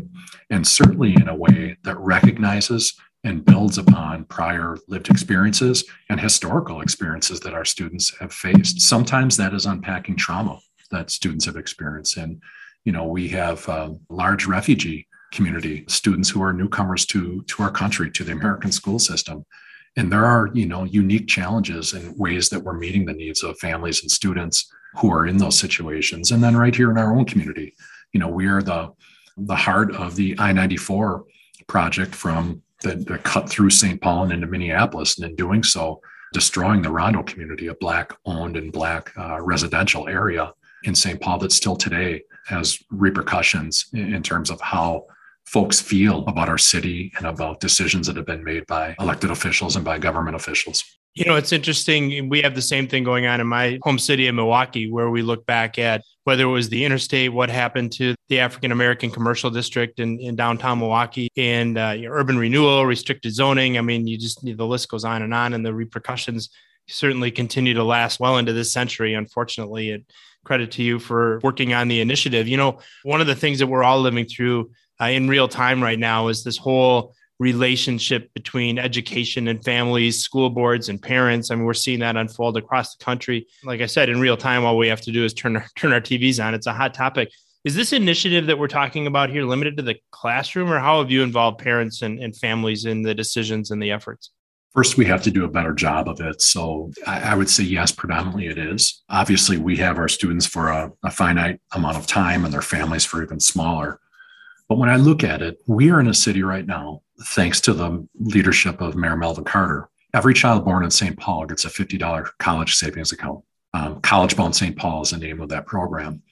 and 0.50 0.68
certainly 0.68 1.14
in 1.14 1.30
a 1.30 1.36
way 1.36 1.78
that 1.86 1.98
recognizes 1.98 2.96
and 3.24 3.46
builds 3.46 3.78
upon 3.78 4.26
prior 4.26 4.78
lived 4.90 5.10
experiences 5.10 5.86
and 6.10 6.20
historical 6.20 6.82
experiences 6.82 7.40
that 7.40 7.54
our 7.54 7.64
students 7.64 8.14
have 8.20 8.34
faced. 8.34 8.82
Sometimes 8.82 9.38
that 9.38 9.54
is 9.54 9.66
unpacking 9.66 10.18
trauma 10.18 10.60
that 10.92 11.12
students 11.12 11.46
have 11.46 11.56
experienced. 11.56 12.18
And, 12.18 12.42
you 12.84 12.92
know, 12.92 13.06
we 13.06 13.30
have 13.30 13.66
a 13.70 13.96
large 14.10 14.48
refugee 14.48 15.08
community, 15.34 15.84
students 15.88 16.30
who 16.30 16.42
are 16.42 16.54
newcomers 16.54 17.06
to, 17.08 17.44
to 17.48 17.64
our 17.64 17.72
country, 17.72 18.10
to 18.12 18.24
the 18.24 18.32
American 18.32 18.72
school 18.72 19.00
system. 19.00 19.46
And 19.98 20.12
there 20.12 20.26
are, 20.26 20.50
you 20.54 20.66
know, 20.66 20.86
unique 20.86 21.28
challenges 21.28 21.94
and 21.94 22.18
ways 22.18 22.50
that 22.50 22.62
we're 22.62 22.74
meeting 22.74 23.06
the 23.06 23.14
needs 23.14 23.44
of 23.44 23.60
families 23.60 24.02
and 24.02 24.10
students 24.10 24.72
who 24.96 25.12
are 25.12 25.28
in 25.28 25.38
those 25.38 25.58
situations. 25.60 26.32
And 26.32 26.44
then 26.44 26.56
right 26.56 26.76
here 26.76 26.92
in 26.92 26.98
our 26.98 27.16
own 27.16 27.26
community, 27.26 27.76
you 28.12 28.20
know, 28.20 28.30
we 28.30 28.48
are 28.48 28.62
the 28.62 28.92
the 29.38 29.56
heart 29.56 29.96
of 29.96 30.16
the 30.16 30.36
I-94 30.38 31.24
project 31.68 32.14
from 32.14 32.62
the, 32.82 32.96
the 32.96 33.18
cut 33.20 33.50
through 33.50 33.72
St. 33.72 34.00
Paul 34.00 34.24
and 34.24 34.34
into 34.34 34.48
Minneapolis. 34.48 35.18
And 35.18 35.28
in 35.28 35.36
doing 35.36 35.64
so, 35.64 36.02
destroying 36.34 36.82
the 36.82 36.92
Rondo 36.92 37.24
community, 37.24 37.68
a 37.68 37.76
black 37.76 38.14
owned 38.26 38.58
and 38.58 38.72
black 38.72 39.12
uh, 39.18 39.42
residential 39.42 40.08
area 40.08 40.54
in 40.84 40.94
St. 40.94 41.20
Paul 41.20 41.40
that 41.40 41.52
still 41.52 41.76
today 41.76 42.22
has 42.46 42.78
repercussions 42.92 43.86
in, 43.94 44.14
in 44.14 44.24
terms 44.24 44.50
of 44.50 44.60
how 44.62 45.06
folks 45.46 45.80
feel 45.80 46.26
about 46.28 46.50
our 46.50 46.58
city 46.58 47.12
and 47.18 47.26
about 47.26 47.60
decisions 47.60 48.08
that 48.08 48.16
have 48.16 48.26
been 48.26 48.44
made 48.44 48.66
by 48.68 48.96
elected 49.00 49.30
officials 49.30 49.76
and 49.76 49.86
by 49.86 49.98
government 49.98 50.36
officials. 50.36 50.84
You 51.16 51.26
know, 51.26 51.36
it's 51.36 51.52
interesting. 51.52 52.28
We 52.28 52.42
have 52.42 52.56
the 52.56 52.62
same 52.62 52.88
thing 52.88 53.04
going 53.04 53.28
on 53.28 53.40
in 53.40 53.46
my 53.46 53.78
home 53.84 54.00
city 54.00 54.28
of 54.28 54.34
Milwaukee, 54.34 54.90
where 54.90 55.12
we 55.12 55.22
look 55.22 55.46
back 55.46 55.78
at 55.78 56.02
whether 56.24 56.44
it 56.44 56.48
was 56.48 56.70
the 56.70 56.84
interstate, 56.84 57.32
what 57.32 57.50
happened 57.50 57.92
to 57.94 58.16
the 58.30 58.40
African 58.40 58.72
American 58.72 59.12
commercial 59.12 59.52
district 59.52 60.00
in, 60.00 60.20
in 60.20 60.36
downtown 60.36 60.80
Milwaukee, 60.80 61.30
and 61.38 61.78
uh, 61.78 61.96
urban 62.08 62.38
renewal, 62.38 62.88
restricted 62.88 63.32
zoning. 63.32 63.78
I 63.78 63.82
mean, 63.82 64.08
you 64.08 64.18
just 64.18 64.44
the 64.44 64.66
list 64.66 64.90
goes 64.90 65.06
on 65.06 65.22
and 65.22 65.36
on, 65.36 65.54
and 65.54 65.64
the 65.64 65.74
repercussions 65.74 66.50
certainly 66.88 67.30
continue 67.30 67.76
to 67.76 67.84
last 67.84 68.20
well 68.20 68.38
into 68.38 68.54
this 68.54 68.74
century. 68.74 69.14
Unfortunately, 69.14 69.92
and 69.92 70.06
credit 70.46 70.72
to 70.72 70.84
you 70.84 71.00
for 71.00 71.40
working 71.44 71.74
on 71.74 71.88
the 71.88 72.02
initiative. 72.02 72.48
You 72.48 72.58
know, 72.58 72.80
one 73.04 73.22
of 73.22 73.28
the 73.28 73.36
things 73.36 73.60
that 73.60 73.68
we're 73.68 73.84
all 73.84 74.02
living 74.02 74.26
through 74.26 74.72
uh, 75.04 75.10
in 75.10 75.28
real 75.28 75.48
time 75.48 75.84
right 75.84 76.00
now 76.00 76.28
is 76.28 76.44
this 76.44 76.58
whole 76.58 77.14
relationship 77.40 78.34
between 78.34 78.80
education 78.80 79.48
and 79.48 79.64
families, 79.64 80.22
school 80.22 80.50
boards 80.50 80.88
and 80.88 81.02
parents. 81.02 81.52
I 81.52 81.56
mean, 81.56 81.66
we're 81.66 81.74
seeing 81.74 82.00
that 82.00 82.16
unfold 82.16 82.58
across 82.58 82.96
the 82.96 83.04
country. 83.04 83.48
Like 83.64 83.82
I 83.82 83.86
said, 83.86 84.10
in 84.10 84.20
real 84.20 84.38
time, 84.38 84.64
all 84.64 84.78
we 84.78 84.88
have 84.88 85.02
to 85.02 85.12
do 85.12 85.26
is 85.26 85.34
turn 85.34 85.58
our, 85.58 85.66
turn 85.78 85.92
our 85.92 86.02
TVs 86.02 86.44
on. 86.44 86.54
It's 86.54 86.68
a 86.68 86.74
hot 86.74 86.94
topic. 86.94 87.32
Is 87.66 87.76
this 87.76 87.94
initiative 87.94 88.48
that 88.48 88.60
we're 88.60 88.68
talking 88.68 89.08
about 89.08 89.30
here 89.30 89.44
limited 89.44 89.78
to 89.78 89.84
the 89.84 89.96
classroom, 90.12 90.72
or 90.72 90.80
how 90.80 91.00
have 91.00 91.10
you 91.10 91.24
involved 91.24 91.60
parents 91.60 92.02
and, 92.02 92.20
and 92.20 92.36
families 92.36 92.86
in 92.86 93.04
the 93.04 93.14
decisions 93.14 93.72
and 93.72 93.82
the 93.82 93.92
efforts? 93.92 94.32
First, 94.74 94.98
we 94.98 95.06
have 95.06 95.22
to 95.24 95.32
do 95.32 95.46
a 95.46 95.48
better 95.48 95.74
job 95.74 96.10
of 96.10 96.20
it. 96.20 96.42
So 96.42 96.92
I, 97.06 97.32
I 97.32 97.36
would 97.36 97.50
say 97.50 97.64
yes, 97.64 97.92
predominantly 97.92 98.48
it 98.48 98.58
is. 98.58 99.04
Obviously, 99.08 99.58
we 99.58 99.78
have 99.78 99.98
our 99.98 100.10
students 100.10 100.46
for 100.46 100.70
a, 100.70 100.92
a 101.04 101.12
finite 101.12 101.62
amount 101.74 101.96
of 101.96 102.08
time 102.08 102.44
and 102.44 102.54
their 102.54 102.62
families 102.62 103.06
for 103.06 103.24
even 103.24 103.40
smaller. 103.40 104.00
But 104.74 104.80
when 104.80 104.90
I 104.90 104.96
look 104.96 105.24
at 105.24 105.44
it, 105.44 105.62
we 105.68 105.92
are 105.92 106.00
in 106.00 106.08
a 106.08 106.16
city 106.16 106.42
right 106.42 106.66
now, 106.66 107.04
thanks 107.26 107.62
to 107.62 107.74
the 107.74 108.08
leadership 108.20 108.82
of 108.82 108.96
Mayor 108.96 109.16
Melvin 109.16 109.44
Carter. 109.44 109.88
Every 110.16 110.34
child 110.34 110.66
born 110.66 110.84
in 110.84 110.90
St. 110.90 111.16
Paul 111.16 111.46
gets 111.46 111.64
a 111.64 111.70
$50 111.70 112.32
college 112.40 112.74
savings 112.74 113.12
account. 113.12 113.44
Um, 113.76 114.02
college 114.02 114.36
Bound 114.36 114.56
St. 114.56 114.76
Paul 114.76 115.04
is 115.04 115.12
the 115.12 115.20
name 115.20 115.42
of 115.42 115.50
that 115.50 115.68
program. 115.68 116.24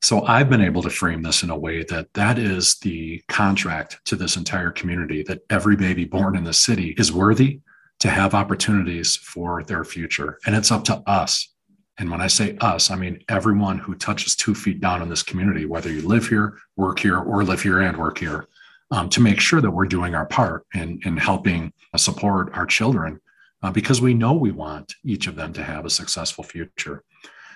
So 0.00 0.24
I've 0.24 0.48
been 0.48 0.62
able 0.62 0.80
to 0.80 0.88
frame 0.88 1.20
this 1.20 1.42
in 1.42 1.50
a 1.50 1.58
way 1.58 1.82
that 1.90 2.10
that 2.14 2.38
is 2.38 2.76
the 2.76 3.22
contract 3.28 4.00
to 4.06 4.16
this 4.16 4.38
entire 4.38 4.70
community 4.70 5.22
that 5.24 5.42
every 5.50 5.76
baby 5.76 6.06
born 6.06 6.38
in 6.38 6.44
the 6.44 6.54
city 6.54 6.94
is 6.96 7.12
worthy 7.12 7.60
to 7.98 8.08
have 8.08 8.32
opportunities 8.34 9.16
for 9.16 9.62
their 9.62 9.84
future. 9.84 10.38
And 10.46 10.56
it's 10.56 10.72
up 10.72 10.84
to 10.84 11.02
us. 11.06 11.52
And 12.00 12.10
when 12.10 12.22
I 12.22 12.28
say 12.28 12.56
us, 12.62 12.90
I 12.90 12.96
mean 12.96 13.22
everyone 13.28 13.78
who 13.78 13.94
touches 13.94 14.34
two 14.34 14.54
feet 14.54 14.80
down 14.80 15.02
in 15.02 15.10
this 15.10 15.22
community, 15.22 15.66
whether 15.66 15.92
you 15.92 16.00
live 16.00 16.26
here, 16.26 16.56
work 16.76 16.98
here, 16.98 17.18
or 17.18 17.44
live 17.44 17.60
here 17.60 17.80
and 17.80 17.94
work 17.98 18.18
here, 18.18 18.46
um, 18.90 19.10
to 19.10 19.20
make 19.20 19.38
sure 19.38 19.60
that 19.60 19.70
we're 19.70 19.84
doing 19.84 20.14
our 20.14 20.24
part 20.24 20.64
in, 20.72 20.98
in 21.04 21.18
helping 21.18 21.74
support 21.96 22.54
our 22.54 22.64
children 22.64 23.20
uh, 23.62 23.70
because 23.70 24.00
we 24.00 24.14
know 24.14 24.32
we 24.32 24.50
want 24.50 24.94
each 25.04 25.26
of 25.26 25.36
them 25.36 25.52
to 25.52 25.62
have 25.62 25.84
a 25.84 25.90
successful 25.90 26.42
future. 26.42 27.04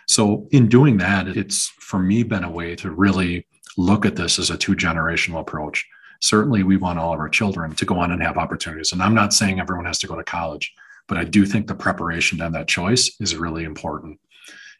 So, 0.06 0.46
in 0.50 0.68
doing 0.68 0.98
that, 0.98 1.26
it's 1.26 1.68
for 1.78 1.98
me 1.98 2.22
been 2.22 2.44
a 2.44 2.50
way 2.50 2.76
to 2.76 2.90
really 2.90 3.46
look 3.78 4.04
at 4.04 4.14
this 4.14 4.38
as 4.38 4.50
a 4.50 4.58
two 4.58 4.76
generational 4.76 5.40
approach. 5.40 5.88
Certainly, 6.20 6.64
we 6.64 6.76
want 6.76 6.98
all 6.98 7.14
of 7.14 7.18
our 7.18 7.30
children 7.30 7.74
to 7.76 7.86
go 7.86 7.98
on 7.98 8.12
and 8.12 8.22
have 8.22 8.36
opportunities. 8.36 8.92
And 8.92 9.02
I'm 9.02 9.14
not 9.14 9.32
saying 9.32 9.58
everyone 9.58 9.86
has 9.86 10.00
to 10.00 10.06
go 10.06 10.16
to 10.16 10.22
college, 10.22 10.74
but 11.08 11.16
I 11.16 11.24
do 11.24 11.46
think 11.46 11.66
the 11.66 11.74
preparation 11.74 12.40
have 12.40 12.52
that 12.52 12.68
choice 12.68 13.10
is 13.18 13.36
really 13.36 13.64
important. 13.64 14.20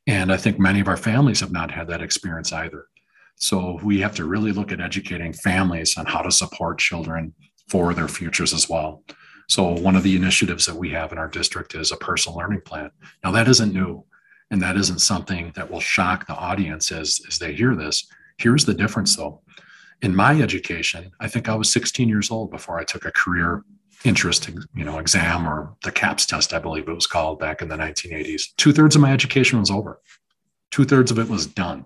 And 0.07 0.33
I 0.33 0.37
think 0.37 0.59
many 0.59 0.81
of 0.81 0.88
our 0.88 0.97
families 0.97 1.40
have 1.40 1.53
not 1.53 1.71
had 1.71 1.88
that 1.88 2.03
experience 2.03 2.53
either. 2.53 2.87
So, 3.37 3.81
we 3.83 4.01
have 4.01 4.14
to 4.17 4.25
really 4.25 4.53
look 4.53 4.71
at 4.71 4.81
educating 4.81 5.33
families 5.33 5.97
on 5.99 6.07
how 6.07 6.23
to 6.23 6.31
support 6.31 6.79
children 6.79 7.35
for 7.69 7.93
their 7.93 8.07
futures 8.07 8.55
as 8.55 8.69
well. 8.69 9.03
So, 9.49 9.73
one 9.73 9.97
of 9.97 10.05
the 10.05 10.14
initiatives 10.14 10.67
that 10.67 10.77
we 10.77 10.90
have 10.90 11.11
in 11.11 11.19
our 11.19 11.29
district 11.29 11.75
is 11.75 11.90
a 11.90 11.97
personal 11.97 12.38
learning 12.38 12.61
plan. 12.61 12.90
Now, 13.25 13.33
that 13.33 13.49
isn't 13.49 13.73
new. 13.73 14.05
And 14.51 14.62
that 14.62 14.77
isn't 14.77 15.01
something 15.01 15.53
that 15.57 15.71
will 15.71 15.81
shock 15.81 16.27
the 16.27 16.35
audience 16.35 16.93
as, 16.93 17.21
as 17.27 17.38
they 17.38 17.55
hear 17.55 17.75
this. 17.75 18.07
Here's 18.38 18.64
the 18.64 18.75
difference 18.75 19.17
though. 19.17 19.40
In 20.03 20.14
my 20.14 20.40
education, 20.40 21.11
I 21.21 21.29
think 21.29 21.49
I 21.49 21.55
was 21.55 21.73
16 21.73 22.09
years 22.09 22.31
old 22.31 22.51
before 22.51 22.79
I 22.79 22.85
took 22.85 23.05
a 23.05 23.12
career 23.12 23.64
interest 24.05 24.51
you 24.75 24.85
know 24.85 24.99
exam 24.99 25.49
or 25.49 25.75
the 25.83 25.90
caps 25.90 26.27
test 26.27 26.53
i 26.53 26.59
believe 26.59 26.88
it 26.88 26.95
was 26.95 27.07
called 27.07 27.38
back 27.38 27.62
in 27.62 27.69
the 27.69 27.77
1980s 27.77 28.43
two-thirds 28.57 28.97
of 28.97 29.03
my 29.03 29.12
education 29.12 29.61
was 29.61 29.71
over. 29.71 30.01
Two-thirds 30.71 31.11
of 31.11 31.19
it 31.19 31.29
was 31.29 31.47
done. 31.47 31.85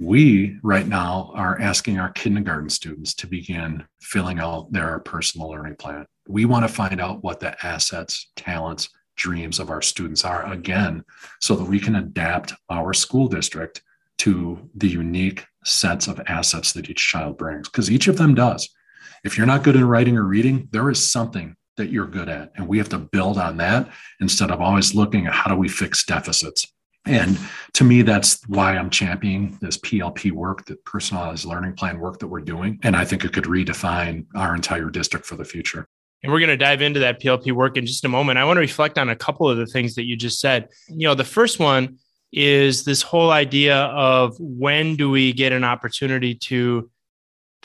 We 0.00 0.58
right 0.62 0.86
now 0.86 1.30
are 1.34 1.60
asking 1.60 1.98
our 1.98 2.10
kindergarten 2.10 2.68
students 2.68 3.14
to 3.14 3.26
begin 3.26 3.84
filling 4.00 4.40
out 4.40 4.72
their 4.72 4.98
personal 5.00 5.50
learning 5.50 5.76
plan. 5.76 6.06
We 6.26 6.46
want 6.46 6.66
to 6.66 6.72
find 6.72 7.00
out 7.00 7.22
what 7.22 7.40
the 7.40 7.54
assets 7.64 8.30
talents 8.36 8.88
dreams 9.16 9.60
of 9.60 9.70
our 9.70 9.82
students 9.82 10.24
are 10.24 10.50
again 10.52 11.04
so 11.40 11.54
that 11.54 11.68
we 11.68 11.78
can 11.78 11.96
adapt 11.96 12.52
our 12.70 12.92
school 12.92 13.28
district 13.28 13.82
to 14.18 14.58
the 14.74 14.88
unique 14.88 15.44
sets 15.64 16.08
of 16.08 16.20
assets 16.26 16.72
that 16.72 16.90
each 16.90 17.06
child 17.06 17.38
brings 17.38 17.68
because 17.68 17.90
each 17.90 18.08
of 18.08 18.16
them 18.16 18.34
does 18.34 18.68
if 19.24 19.36
you're 19.36 19.46
not 19.46 19.62
good 19.62 19.76
in 19.76 19.84
writing 19.84 20.16
or 20.16 20.24
reading 20.24 20.68
there 20.70 20.90
is 20.90 21.10
something 21.10 21.56
that 21.76 21.90
you're 21.90 22.06
good 22.06 22.28
at 22.28 22.52
and 22.56 22.68
we 22.68 22.78
have 22.78 22.88
to 22.88 22.98
build 22.98 23.38
on 23.38 23.56
that 23.56 23.88
instead 24.20 24.50
of 24.50 24.60
always 24.60 24.94
looking 24.94 25.26
at 25.26 25.32
how 25.32 25.50
do 25.50 25.56
we 25.56 25.68
fix 25.68 26.04
deficits 26.04 26.72
and 27.06 27.38
to 27.72 27.84
me 27.84 28.02
that's 28.02 28.40
why 28.48 28.76
i'm 28.76 28.90
championing 28.90 29.58
this 29.60 29.78
plp 29.78 30.30
work 30.32 30.64
the 30.66 30.76
personalized 30.84 31.44
learning 31.44 31.74
plan 31.74 31.98
work 31.98 32.18
that 32.18 32.28
we're 32.28 32.40
doing 32.40 32.78
and 32.82 32.96
i 32.96 33.04
think 33.04 33.24
it 33.24 33.32
could 33.32 33.44
redefine 33.44 34.24
our 34.34 34.54
entire 34.54 34.90
district 34.90 35.26
for 35.26 35.36
the 35.36 35.44
future 35.44 35.86
and 36.22 36.32
we're 36.32 36.40
going 36.40 36.48
to 36.48 36.56
dive 36.56 36.80
into 36.80 37.00
that 37.00 37.20
PLP 37.20 37.52
work 37.52 37.76
in 37.76 37.84
just 37.84 38.02
a 38.06 38.08
moment. 38.08 38.38
I 38.38 38.46
want 38.46 38.56
to 38.56 38.62
reflect 38.62 38.96
on 38.96 39.10
a 39.10 39.14
couple 39.14 39.46
of 39.46 39.58
the 39.58 39.66
things 39.66 39.94
that 39.96 40.04
you 40.04 40.16
just 40.16 40.40
said. 40.40 40.70
You 40.88 41.06
know, 41.06 41.14
the 41.14 41.22
first 41.22 41.60
one 41.60 41.98
is 42.32 42.84
this 42.84 43.02
whole 43.02 43.30
idea 43.30 43.76
of 43.76 44.34
when 44.40 44.96
do 44.96 45.10
we 45.10 45.34
get 45.34 45.52
an 45.52 45.64
opportunity 45.64 46.34
to 46.34 46.90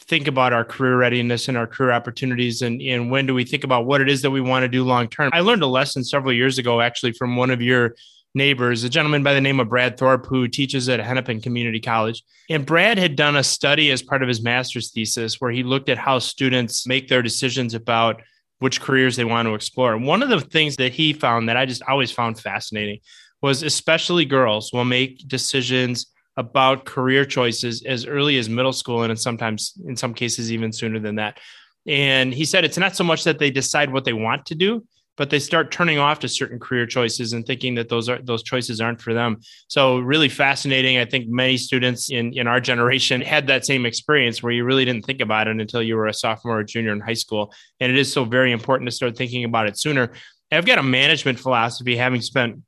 think 0.02 0.28
about 0.28 0.54
our 0.54 0.64
career 0.64 0.98
readiness 0.98 1.48
and 1.48 1.58
our 1.58 1.68
career 1.68 1.92
opportunities 1.92 2.62
and, 2.62 2.82
and 2.82 3.12
when 3.12 3.26
do 3.26 3.34
we 3.34 3.44
think 3.44 3.64
about 3.64 3.86
what 3.86 4.02
it 4.02 4.10
is 4.10 4.22
that 4.22 4.32
we 4.32 4.42
want 4.42 4.64
to 4.64 4.68
do 4.68 4.84
long 4.84 5.08
term 5.08 5.30
i 5.34 5.40
learned 5.40 5.62
a 5.62 5.68
lesson 5.68 6.04
several 6.04 6.34
years 6.34 6.58
ago 6.58 6.82
actually 6.82 7.12
from 7.12 7.36
one 7.36 7.52
of 7.52 7.62
your 7.62 7.96
neighbors 8.36 8.84
a 8.84 8.90
gentleman 8.90 9.24
by 9.24 9.34
the 9.34 9.42
name 9.42 9.60
of 9.60 9.70
brad 9.70 9.98
thorpe 9.98 10.26
who 10.26 10.48
teaches 10.48 10.88
at 10.88 11.00
hennepin 11.00 11.42
community 11.42 11.80
college 11.80 12.24
and 12.50 12.66
brad 12.66 12.98
had 12.98 13.16
done 13.16 13.36
a 13.36 13.44
study 13.44 13.92
as 13.92 14.02
part 14.02 14.22
of 14.22 14.28
his 14.28 14.42
master's 14.42 14.92
thesis 14.92 15.42
where 15.42 15.52
he 15.52 15.64
looked 15.64 15.90
at 15.90 15.98
how 15.98 16.20
students 16.20 16.88
make 16.88 17.08
their 17.08 17.22
decisions 17.22 17.74
about 17.74 18.22
which 18.60 18.82
careers 18.82 19.16
they 19.16 19.26
want 19.26 19.48
to 19.48 19.56
explore. 19.56 19.98
One 19.98 20.22
of 20.22 20.30
the 20.30 20.42
things 20.42 20.76
that 20.78 20.92
he 20.92 21.14
found 21.14 21.50
that 21.50 21.58
I 21.58 21.66
just 21.66 21.82
always 21.88 22.12
found 22.12 22.40
fascinating 22.40 23.00
was 23.42 23.64
especially 23.64 24.26
girls 24.26 24.72
will 24.72 24.86
make 24.86 25.28
decisions 25.28 26.08
about 26.39 26.86
career 26.86 27.25
choices 27.25 27.84
as 27.84 28.06
early 28.06 28.38
as 28.38 28.47
middle 28.47 28.71
school 28.71 29.04
and 29.04 29.19
sometimes 29.19 29.73
in 29.86 29.97
some 29.97 30.13
cases 30.13 30.54
even 30.54 30.71
sooner 30.71 30.97
than 30.97 31.15
that. 31.15 31.38
And 31.86 32.34
he 32.34 32.45
said 32.45 32.63
it's 32.63 32.78
not 32.78 32.95
so 32.95 33.04
much 33.04 33.25
that 33.25 33.39
they 33.39 33.52
decide 33.52 33.91
what 33.91 34.06
they 34.06 34.13
want 34.13 34.45
to 34.45 34.56
do, 34.56 34.86
but 35.17 35.30
they 35.30 35.39
start 35.39 35.69
turning 35.69 35.99
off 35.99 36.19
to 36.19 36.30
certain 36.30 36.58
career 36.58 36.86
choices 36.86 37.34
and 37.34 37.45
thinking 37.45 37.75
that 37.75 37.89
those 37.89 38.08
are 38.08 38.21
those 38.21 38.41
choices 38.41 38.80
aren't 38.80 39.02
for 39.02 39.13
them. 39.13 39.41
So 39.67 39.99
really 39.99 40.30
fascinating. 40.30 40.97
I 40.97 41.04
think 41.04 41.28
many 41.28 41.58
students 41.58 42.10
in 42.10 42.32
in 42.32 42.47
our 42.47 42.62
generation 42.62 43.19
had 43.19 43.47
that 43.47 43.65
same 43.65 43.86
experience 43.86 44.41
where 44.41 44.54
you 44.54 44.63
really 44.63 44.86
didn't 44.86 45.06
think 45.06 45.19
about 45.19 45.49
it 45.49 45.60
until 45.60 45.84
you 45.84 45.97
were 45.97 46.08
a 46.08 46.13
sophomore 46.13 46.60
or 46.60 46.63
junior 46.63 46.93
in 46.93 47.02
high 47.02 47.19
school. 47.25 47.54
And 47.82 47.91
it 47.91 47.97
is 47.97 48.13
so 48.13 48.23
very 48.23 48.54
important 48.54 48.89
to 48.89 48.95
start 48.95 49.17
thinking 49.17 49.43
about 49.43 49.67
it 49.67 49.78
sooner. 49.78 50.13
I've 50.54 50.65
got 50.65 50.80
a 50.80 50.84
management 50.84 51.38
philosophy, 51.38 51.97
having 51.97 52.21
spent 52.21 52.62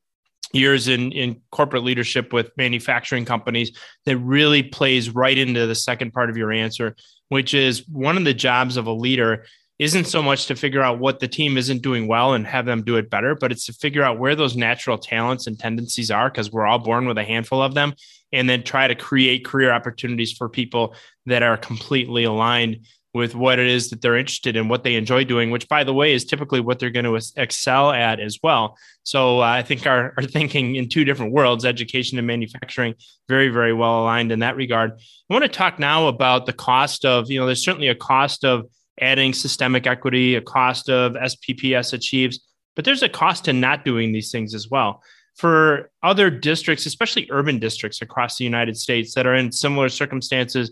years 0.53 0.87
in 0.87 1.11
in 1.11 1.41
corporate 1.51 1.83
leadership 1.83 2.33
with 2.33 2.51
manufacturing 2.57 3.25
companies 3.25 3.71
that 4.05 4.17
really 4.17 4.63
plays 4.63 5.09
right 5.09 5.37
into 5.37 5.65
the 5.65 5.75
second 5.75 6.11
part 6.11 6.29
of 6.29 6.37
your 6.37 6.51
answer 6.51 6.95
which 7.29 7.53
is 7.53 7.87
one 7.87 8.17
of 8.17 8.25
the 8.25 8.33
jobs 8.33 8.77
of 8.77 8.87
a 8.87 8.91
leader 8.91 9.45
isn't 9.81 10.05
so 10.05 10.21
much 10.21 10.45
to 10.45 10.55
figure 10.55 10.83
out 10.83 10.99
what 10.99 11.19
the 11.19 11.27
team 11.27 11.57
isn't 11.57 11.81
doing 11.81 12.07
well 12.07 12.35
and 12.35 12.45
have 12.45 12.67
them 12.67 12.83
do 12.83 12.97
it 12.97 13.09
better, 13.09 13.33
but 13.33 13.51
it's 13.51 13.65
to 13.65 13.73
figure 13.73 14.03
out 14.03 14.19
where 14.19 14.35
those 14.35 14.55
natural 14.55 14.95
talents 14.95 15.47
and 15.47 15.57
tendencies 15.57 16.11
are 16.11 16.29
because 16.29 16.51
we're 16.51 16.67
all 16.67 16.77
born 16.77 17.07
with 17.07 17.17
a 17.17 17.23
handful 17.23 17.63
of 17.63 17.73
them, 17.73 17.95
and 18.31 18.47
then 18.47 18.61
try 18.61 18.87
to 18.87 18.93
create 18.93 19.43
career 19.43 19.71
opportunities 19.71 20.33
for 20.33 20.47
people 20.47 20.93
that 21.25 21.41
are 21.41 21.57
completely 21.57 22.25
aligned 22.25 22.85
with 23.13 23.35
what 23.35 23.59
it 23.59 23.67
is 23.67 23.89
that 23.89 24.01
they're 24.01 24.17
interested 24.17 24.55
in, 24.55 24.69
what 24.69 24.83
they 24.83 24.95
enjoy 24.95 25.23
doing, 25.23 25.51
which, 25.51 25.67
by 25.67 25.83
the 25.83 25.93
way, 25.93 26.13
is 26.13 26.23
typically 26.23 26.61
what 26.61 26.79
they're 26.79 26.89
going 26.89 27.05
to 27.05 27.19
excel 27.35 27.91
at 27.91 28.19
as 28.19 28.39
well. 28.41 28.77
So 29.03 29.39
uh, 29.39 29.43
I 29.43 29.63
think 29.63 29.85
our, 29.85 30.13
our 30.17 30.23
thinking 30.23 30.75
in 30.75 30.87
two 30.87 31.03
different 31.03 31.33
worlds, 31.33 31.65
education 31.65 32.17
and 32.17 32.27
manufacturing, 32.27 32.95
very, 33.27 33.49
very 33.49 33.73
well 33.73 34.01
aligned 34.01 34.31
in 34.31 34.39
that 34.39 34.55
regard. 34.55 34.91
I 34.91 35.33
want 35.33 35.43
to 35.43 35.49
talk 35.49 35.77
now 35.77 36.07
about 36.07 36.45
the 36.45 36.53
cost 36.53 37.03
of, 37.03 37.29
you 37.29 37.39
know, 37.39 37.45
there's 37.45 37.63
certainly 37.63 37.89
a 37.89 37.95
cost 37.95 38.45
of 38.45 38.65
adding 39.01 39.33
systemic 39.33 39.87
equity, 39.87 40.35
a 40.35 40.41
cost 40.41 40.89
of 40.89 41.13
SPPS 41.13 41.93
achieves, 41.93 42.39
but 42.75 42.85
there's 42.85 43.03
a 43.03 43.09
cost 43.09 43.45
to 43.45 43.53
not 43.53 43.83
doing 43.83 44.13
these 44.13 44.31
things 44.31 44.53
as 44.53 44.69
well. 44.69 45.03
For 45.35 45.89
other 46.03 46.29
districts, 46.29 46.85
especially 46.85 47.27
urban 47.31 47.59
districts 47.59 48.01
across 48.01 48.37
the 48.37 48.43
United 48.43 48.77
States 48.77 49.15
that 49.15 49.25
are 49.25 49.35
in 49.35 49.51
similar 49.51 49.89
circumstances 49.89 50.71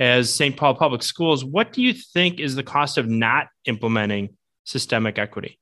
as 0.00 0.32
St. 0.32 0.56
Paul 0.56 0.74
Public 0.74 1.02
Schools, 1.02 1.44
what 1.44 1.72
do 1.72 1.82
you 1.82 1.92
think 1.92 2.40
is 2.40 2.54
the 2.54 2.62
cost 2.62 2.98
of 2.98 3.08
not 3.08 3.48
implementing 3.64 4.36
systemic 4.64 5.18
equity? 5.18 5.58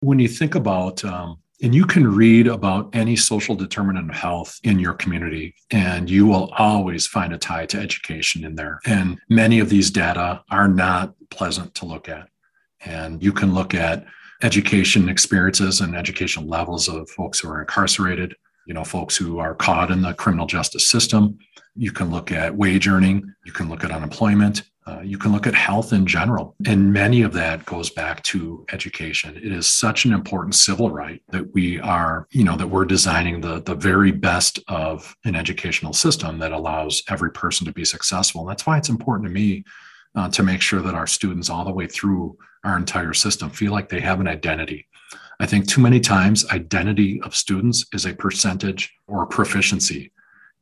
When 0.00 0.18
you 0.18 0.28
think 0.28 0.54
about 0.54 1.04
um, 1.04 1.38
and 1.62 1.74
you 1.74 1.84
can 1.84 2.06
read 2.06 2.46
about 2.46 2.94
any 2.94 3.16
social 3.16 3.54
determinant 3.54 4.10
of 4.10 4.16
health 4.16 4.58
in 4.64 4.78
your 4.78 4.94
community, 4.94 5.54
and 5.70 6.08
you 6.08 6.26
will 6.26 6.50
always 6.56 7.06
find 7.06 7.32
a 7.32 7.38
tie 7.38 7.66
to 7.66 7.78
education 7.78 8.44
in 8.44 8.54
there. 8.54 8.80
And 8.86 9.18
many 9.28 9.60
of 9.60 9.68
these 9.68 9.90
data 9.90 10.42
are 10.50 10.68
not 10.68 11.14
pleasant 11.30 11.74
to 11.76 11.84
look 11.84 12.08
at. 12.08 12.28
And 12.84 13.22
you 13.22 13.32
can 13.32 13.52
look 13.52 13.74
at 13.74 14.06
education 14.42 15.08
experiences 15.10 15.82
and 15.82 15.94
education 15.94 16.48
levels 16.48 16.88
of 16.88 17.10
folks 17.10 17.40
who 17.40 17.50
are 17.50 17.60
incarcerated, 17.60 18.34
you 18.70 18.74
know, 18.74 18.84
folks 18.84 19.16
who 19.16 19.40
are 19.40 19.52
caught 19.52 19.90
in 19.90 20.00
the 20.00 20.14
criminal 20.14 20.46
justice 20.46 20.86
system. 20.86 21.36
You 21.74 21.90
can 21.90 22.08
look 22.08 22.30
at 22.30 22.56
wage 22.56 22.86
earning, 22.86 23.34
you 23.44 23.50
can 23.50 23.68
look 23.68 23.82
at 23.82 23.90
unemployment, 23.90 24.62
uh, 24.86 25.00
you 25.00 25.18
can 25.18 25.32
look 25.32 25.48
at 25.48 25.56
health 25.56 25.92
in 25.92 26.06
general. 26.06 26.54
And 26.64 26.92
many 26.92 27.22
of 27.22 27.32
that 27.32 27.66
goes 27.66 27.90
back 27.90 28.22
to 28.24 28.64
education. 28.70 29.36
It 29.36 29.50
is 29.50 29.66
such 29.66 30.04
an 30.04 30.12
important 30.12 30.54
civil 30.54 30.88
right 30.88 31.20
that 31.30 31.52
we 31.52 31.80
are, 31.80 32.28
you 32.30 32.44
know, 32.44 32.56
that 32.56 32.68
we're 32.68 32.84
designing 32.84 33.40
the, 33.40 33.60
the 33.60 33.74
very 33.74 34.12
best 34.12 34.60
of 34.68 35.16
an 35.24 35.34
educational 35.34 35.92
system 35.92 36.38
that 36.38 36.52
allows 36.52 37.02
every 37.08 37.32
person 37.32 37.66
to 37.66 37.72
be 37.72 37.84
successful. 37.84 38.42
And 38.42 38.50
that's 38.50 38.66
why 38.66 38.78
it's 38.78 38.88
important 38.88 39.26
to 39.26 39.34
me 39.34 39.64
uh, 40.14 40.28
to 40.28 40.44
make 40.44 40.60
sure 40.60 40.80
that 40.80 40.94
our 40.94 41.08
students 41.08 41.50
all 41.50 41.64
the 41.64 41.72
way 41.72 41.88
through 41.88 42.38
our 42.62 42.76
entire 42.76 43.14
system 43.14 43.50
feel 43.50 43.72
like 43.72 43.88
they 43.88 44.00
have 44.00 44.20
an 44.20 44.28
identity. 44.28 44.86
I 45.38 45.46
think 45.46 45.66
too 45.66 45.80
many 45.80 46.00
times 46.00 46.46
identity 46.50 47.20
of 47.22 47.34
students 47.34 47.86
is 47.92 48.06
a 48.06 48.14
percentage 48.14 48.94
or 49.06 49.22
a 49.22 49.26
proficiency. 49.26 50.12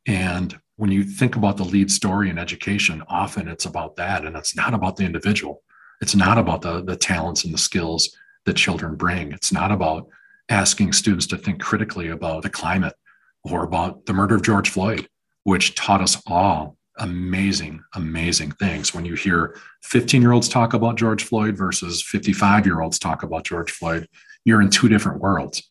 And 0.07 0.57
when 0.77 0.91
you 0.91 1.03
think 1.03 1.35
about 1.35 1.57
the 1.57 1.65
lead 1.65 1.91
story 1.91 2.29
in 2.29 2.37
education, 2.37 3.03
often 3.09 3.47
it's 3.47 3.65
about 3.65 3.97
that. 3.97 4.25
And 4.25 4.35
it's 4.35 4.55
not 4.55 4.73
about 4.73 4.95
the 4.95 5.03
individual. 5.03 5.61
It's 6.01 6.15
not 6.15 6.37
about 6.37 6.61
the, 6.61 6.81
the 6.81 6.95
talents 6.95 7.43
and 7.43 7.53
the 7.53 7.57
skills 7.57 8.15
that 8.45 8.55
children 8.55 8.95
bring. 8.95 9.33
It's 9.33 9.51
not 9.51 9.71
about 9.71 10.07
asking 10.47 10.93
students 10.93 11.27
to 11.27 11.37
think 11.37 11.61
critically 11.61 12.07
about 12.07 12.43
the 12.43 12.49
climate 12.49 12.95
or 13.43 13.63
about 13.63 14.05
the 14.05 14.13
murder 14.13 14.35
of 14.35 14.43
George 14.43 14.69
Floyd, 14.69 15.07
which 15.43 15.75
taught 15.75 16.01
us 16.01 16.21
all 16.25 16.77
amazing, 16.99 17.81
amazing 17.95 18.51
things. 18.51 18.93
When 18.93 19.05
you 19.05 19.15
hear 19.15 19.57
15 19.83 20.21
year 20.21 20.31
olds 20.31 20.49
talk 20.49 20.73
about 20.73 20.97
George 20.97 21.23
Floyd 21.23 21.57
versus 21.57 22.01
55 22.01 22.65
year 22.65 22.81
olds 22.81 22.99
talk 22.99 23.23
about 23.23 23.45
George 23.45 23.71
Floyd, 23.71 24.07
you're 24.45 24.61
in 24.61 24.69
two 24.69 24.89
different 24.89 25.21
worlds. 25.21 25.63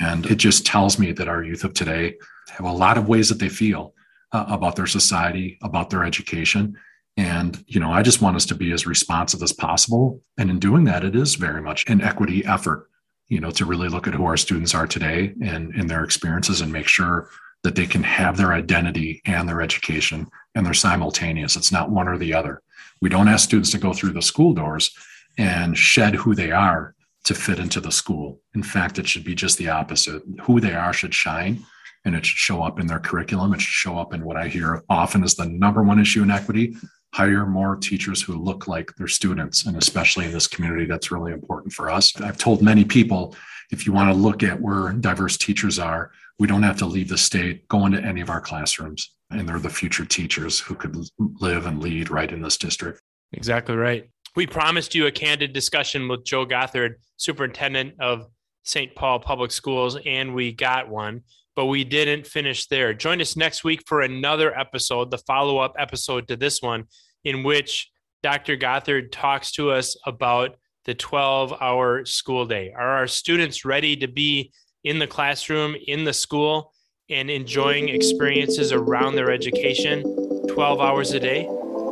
And 0.00 0.26
it 0.26 0.36
just 0.36 0.66
tells 0.66 0.98
me 0.98 1.12
that 1.12 1.28
our 1.28 1.42
youth 1.42 1.64
of 1.64 1.74
today 1.74 2.16
have 2.50 2.66
a 2.66 2.72
lot 2.72 2.98
of 2.98 3.08
ways 3.08 3.28
that 3.28 3.38
they 3.38 3.48
feel 3.48 3.94
uh, 4.32 4.44
about 4.48 4.76
their 4.76 4.86
society, 4.86 5.58
about 5.62 5.90
their 5.90 6.04
education. 6.04 6.76
And, 7.16 7.64
you 7.66 7.80
know, 7.80 7.90
I 7.90 8.02
just 8.02 8.20
want 8.20 8.36
us 8.36 8.46
to 8.46 8.54
be 8.54 8.72
as 8.72 8.86
responsive 8.86 9.42
as 9.42 9.52
possible. 9.52 10.20
And 10.36 10.50
in 10.50 10.58
doing 10.58 10.84
that, 10.84 11.04
it 11.04 11.16
is 11.16 11.34
very 11.34 11.62
much 11.62 11.88
an 11.88 12.02
equity 12.02 12.44
effort, 12.44 12.90
you 13.28 13.40
know, 13.40 13.50
to 13.52 13.64
really 13.64 13.88
look 13.88 14.06
at 14.06 14.14
who 14.14 14.26
our 14.26 14.36
students 14.36 14.74
are 14.74 14.86
today 14.86 15.34
and 15.42 15.74
in 15.74 15.86
their 15.86 16.04
experiences 16.04 16.60
and 16.60 16.72
make 16.72 16.88
sure 16.88 17.30
that 17.62 17.74
they 17.74 17.86
can 17.86 18.02
have 18.02 18.36
their 18.36 18.52
identity 18.52 19.22
and 19.24 19.48
their 19.48 19.62
education 19.62 20.26
and 20.54 20.66
they're 20.66 20.74
simultaneous. 20.74 21.56
It's 21.56 21.72
not 21.72 21.90
one 21.90 22.06
or 22.06 22.18
the 22.18 22.34
other. 22.34 22.62
We 23.00 23.08
don't 23.08 23.28
ask 23.28 23.44
students 23.44 23.70
to 23.70 23.78
go 23.78 23.92
through 23.92 24.12
the 24.12 24.22
school 24.22 24.52
doors 24.52 24.94
and 25.38 25.76
shed 25.76 26.14
who 26.14 26.34
they 26.34 26.52
are 26.52 26.94
to 27.26 27.34
fit 27.34 27.58
into 27.58 27.80
the 27.80 27.92
school. 27.92 28.40
In 28.54 28.62
fact, 28.62 28.98
it 28.98 29.06
should 29.06 29.24
be 29.24 29.34
just 29.34 29.58
the 29.58 29.68
opposite. 29.68 30.22
Who 30.42 30.60
they 30.60 30.74
are 30.74 30.92
should 30.92 31.14
shine 31.14 31.64
and 32.04 32.14
it 32.14 32.24
should 32.24 32.38
show 32.38 32.62
up 32.62 32.80
in 32.80 32.86
their 32.86 33.00
curriculum. 33.00 33.52
It 33.52 33.60
should 33.60 33.72
show 33.72 33.98
up 33.98 34.14
in 34.14 34.24
what 34.24 34.36
I 34.36 34.48
hear 34.48 34.82
often 34.88 35.24
is 35.24 35.34
the 35.34 35.46
number 35.46 35.82
one 35.82 35.98
issue 35.98 36.22
in 36.22 36.30
equity 36.30 36.76
hire 37.16 37.46
more 37.46 37.76
teachers 37.76 38.20
who 38.20 38.34
look 38.34 38.68
like 38.68 38.94
their 38.96 39.08
students. 39.08 39.64
And 39.64 39.76
especially 39.76 40.26
in 40.26 40.32
this 40.32 40.46
community, 40.46 40.84
that's 40.84 41.10
really 41.10 41.32
important 41.32 41.72
for 41.72 41.90
us. 41.90 42.18
I've 42.20 42.36
told 42.36 42.62
many 42.62 42.84
people 42.84 43.34
if 43.72 43.86
you 43.86 43.92
want 43.92 44.10
to 44.10 44.14
look 44.14 44.42
at 44.42 44.60
where 44.60 44.92
diverse 44.92 45.36
teachers 45.38 45.78
are, 45.78 46.10
we 46.38 46.46
don't 46.46 46.62
have 46.62 46.76
to 46.78 46.86
leave 46.86 47.08
the 47.08 47.18
state, 47.18 47.66
go 47.68 47.86
into 47.86 48.00
any 48.02 48.20
of 48.20 48.28
our 48.28 48.40
classrooms. 48.40 49.14
And 49.30 49.48
they're 49.48 49.58
the 49.58 49.70
future 49.70 50.04
teachers 50.04 50.60
who 50.60 50.74
could 50.74 50.94
live 51.18 51.66
and 51.66 51.82
lead 51.82 52.10
right 52.10 52.30
in 52.30 52.42
this 52.42 52.58
district. 52.58 53.00
Exactly 53.32 53.74
right. 53.74 54.08
We 54.36 54.46
promised 54.46 54.94
you 54.94 55.06
a 55.06 55.10
candid 55.10 55.52
discussion 55.52 56.06
with 56.08 56.24
Joe 56.24 56.44
Gothard, 56.44 56.96
superintendent 57.16 57.94
of 58.00 58.26
St. 58.64 58.94
Paul 58.94 59.18
Public 59.18 59.50
Schools, 59.50 59.96
and 60.04 60.34
we 60.34 60.52
got 60.52 60.88
one 60.88 61.22
but 61.56 61.66
we 61.66 61.82
didn't 61.82 62.26
finish 62.26 62.66
there. 62.66 62.92
Join 62.92 63.20
us 63.20 63.34
next 63.34 63.64
week 63.64 63.82
for 63.86 64.02
another 64.02 64.56
episode, 64.56 65.10
the 65.10 65.18
follow 65.18 65.58
up 65.58 65.74
episode 65.78 66.28
to 66.28 66.36
this 66.36 66.60
one, 66.60 66.84
in 67.24 67.42
which 67.42 67.90
Dr. 68.22 68.56
Gothard 68.56 69.10
talks 69.10 69.50
to 69.52 69.70
us 69.70 69.96
about 70.04 70.56
the 70.84 70.94
12 70.94 71.54
hour 71.60 72.04
school 72.04 72.44
day. 72.44 72.72
Are 72.76 72.98
our 72.98 73.06
students 73.06 73.64
ready 73.64 73.96
to 73.96 74.06
be 74.06 74.52
in 74.84 74.98
the 74.98 75.06
classroom, 75.06 75.74
in 75.86 76.04
the 76.04 76.12
school, 76.12 76.72
and 77.08 77.30
enjoying 77.30 77.88
experiences 77.88 78.72
around 78.72 79.16
their 79.16 79.30
education 79.30 80.02
12 80.48 80.80
hours 80.80 81.12
a 81.12 81.20
day? 81.20 81.46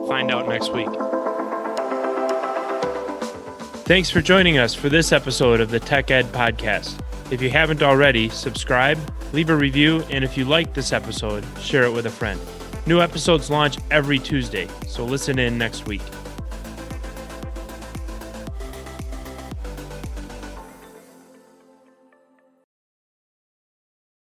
Find 0.07 0.31
out 0.31 0.47
next 0.47 0.73
week. 0.73 0.89
Thanks 3.85 4.09
for 4.09 4.23
joining 4.23 4.57
us 4.57 4.75
for 4.75 4.88
this 4.88 5.12
episode 5.12 5.61
of 5.61 5.70
the 5.70 5.79
Tech 5.79 6.11
Ed 6.11 6.25
Podcast. 6.33 6.99
If 7.31 7.42
you 7.42 7.51
haven't 7.51 7.83
already, 7.83 8.31
subscribe, 8.31 8.99
leave 9.35 9.51
a 9.51 9.55
review, 9.55 10.03
and 10.09 10.25
if 10.25 10.38
you 10.38 10.47
like 10.47 10.73
this 10.73 10.90
episode, 10.90 11.44
share 11.61 11.83
it 11.83 11.92
with 11.92 12.07
a 12.07 12.11
friend. 12.11 12.40
New 12.87 13.03
episodes 13.03 13.51
launch 13.51 13.77
every 13.90 14.18
Tuesday, 14.18 14.68
so 14.88 15.05
listen 15.05 15.38
in 15.38 15.59
next 15.59 15.87
week. 15.87 16.01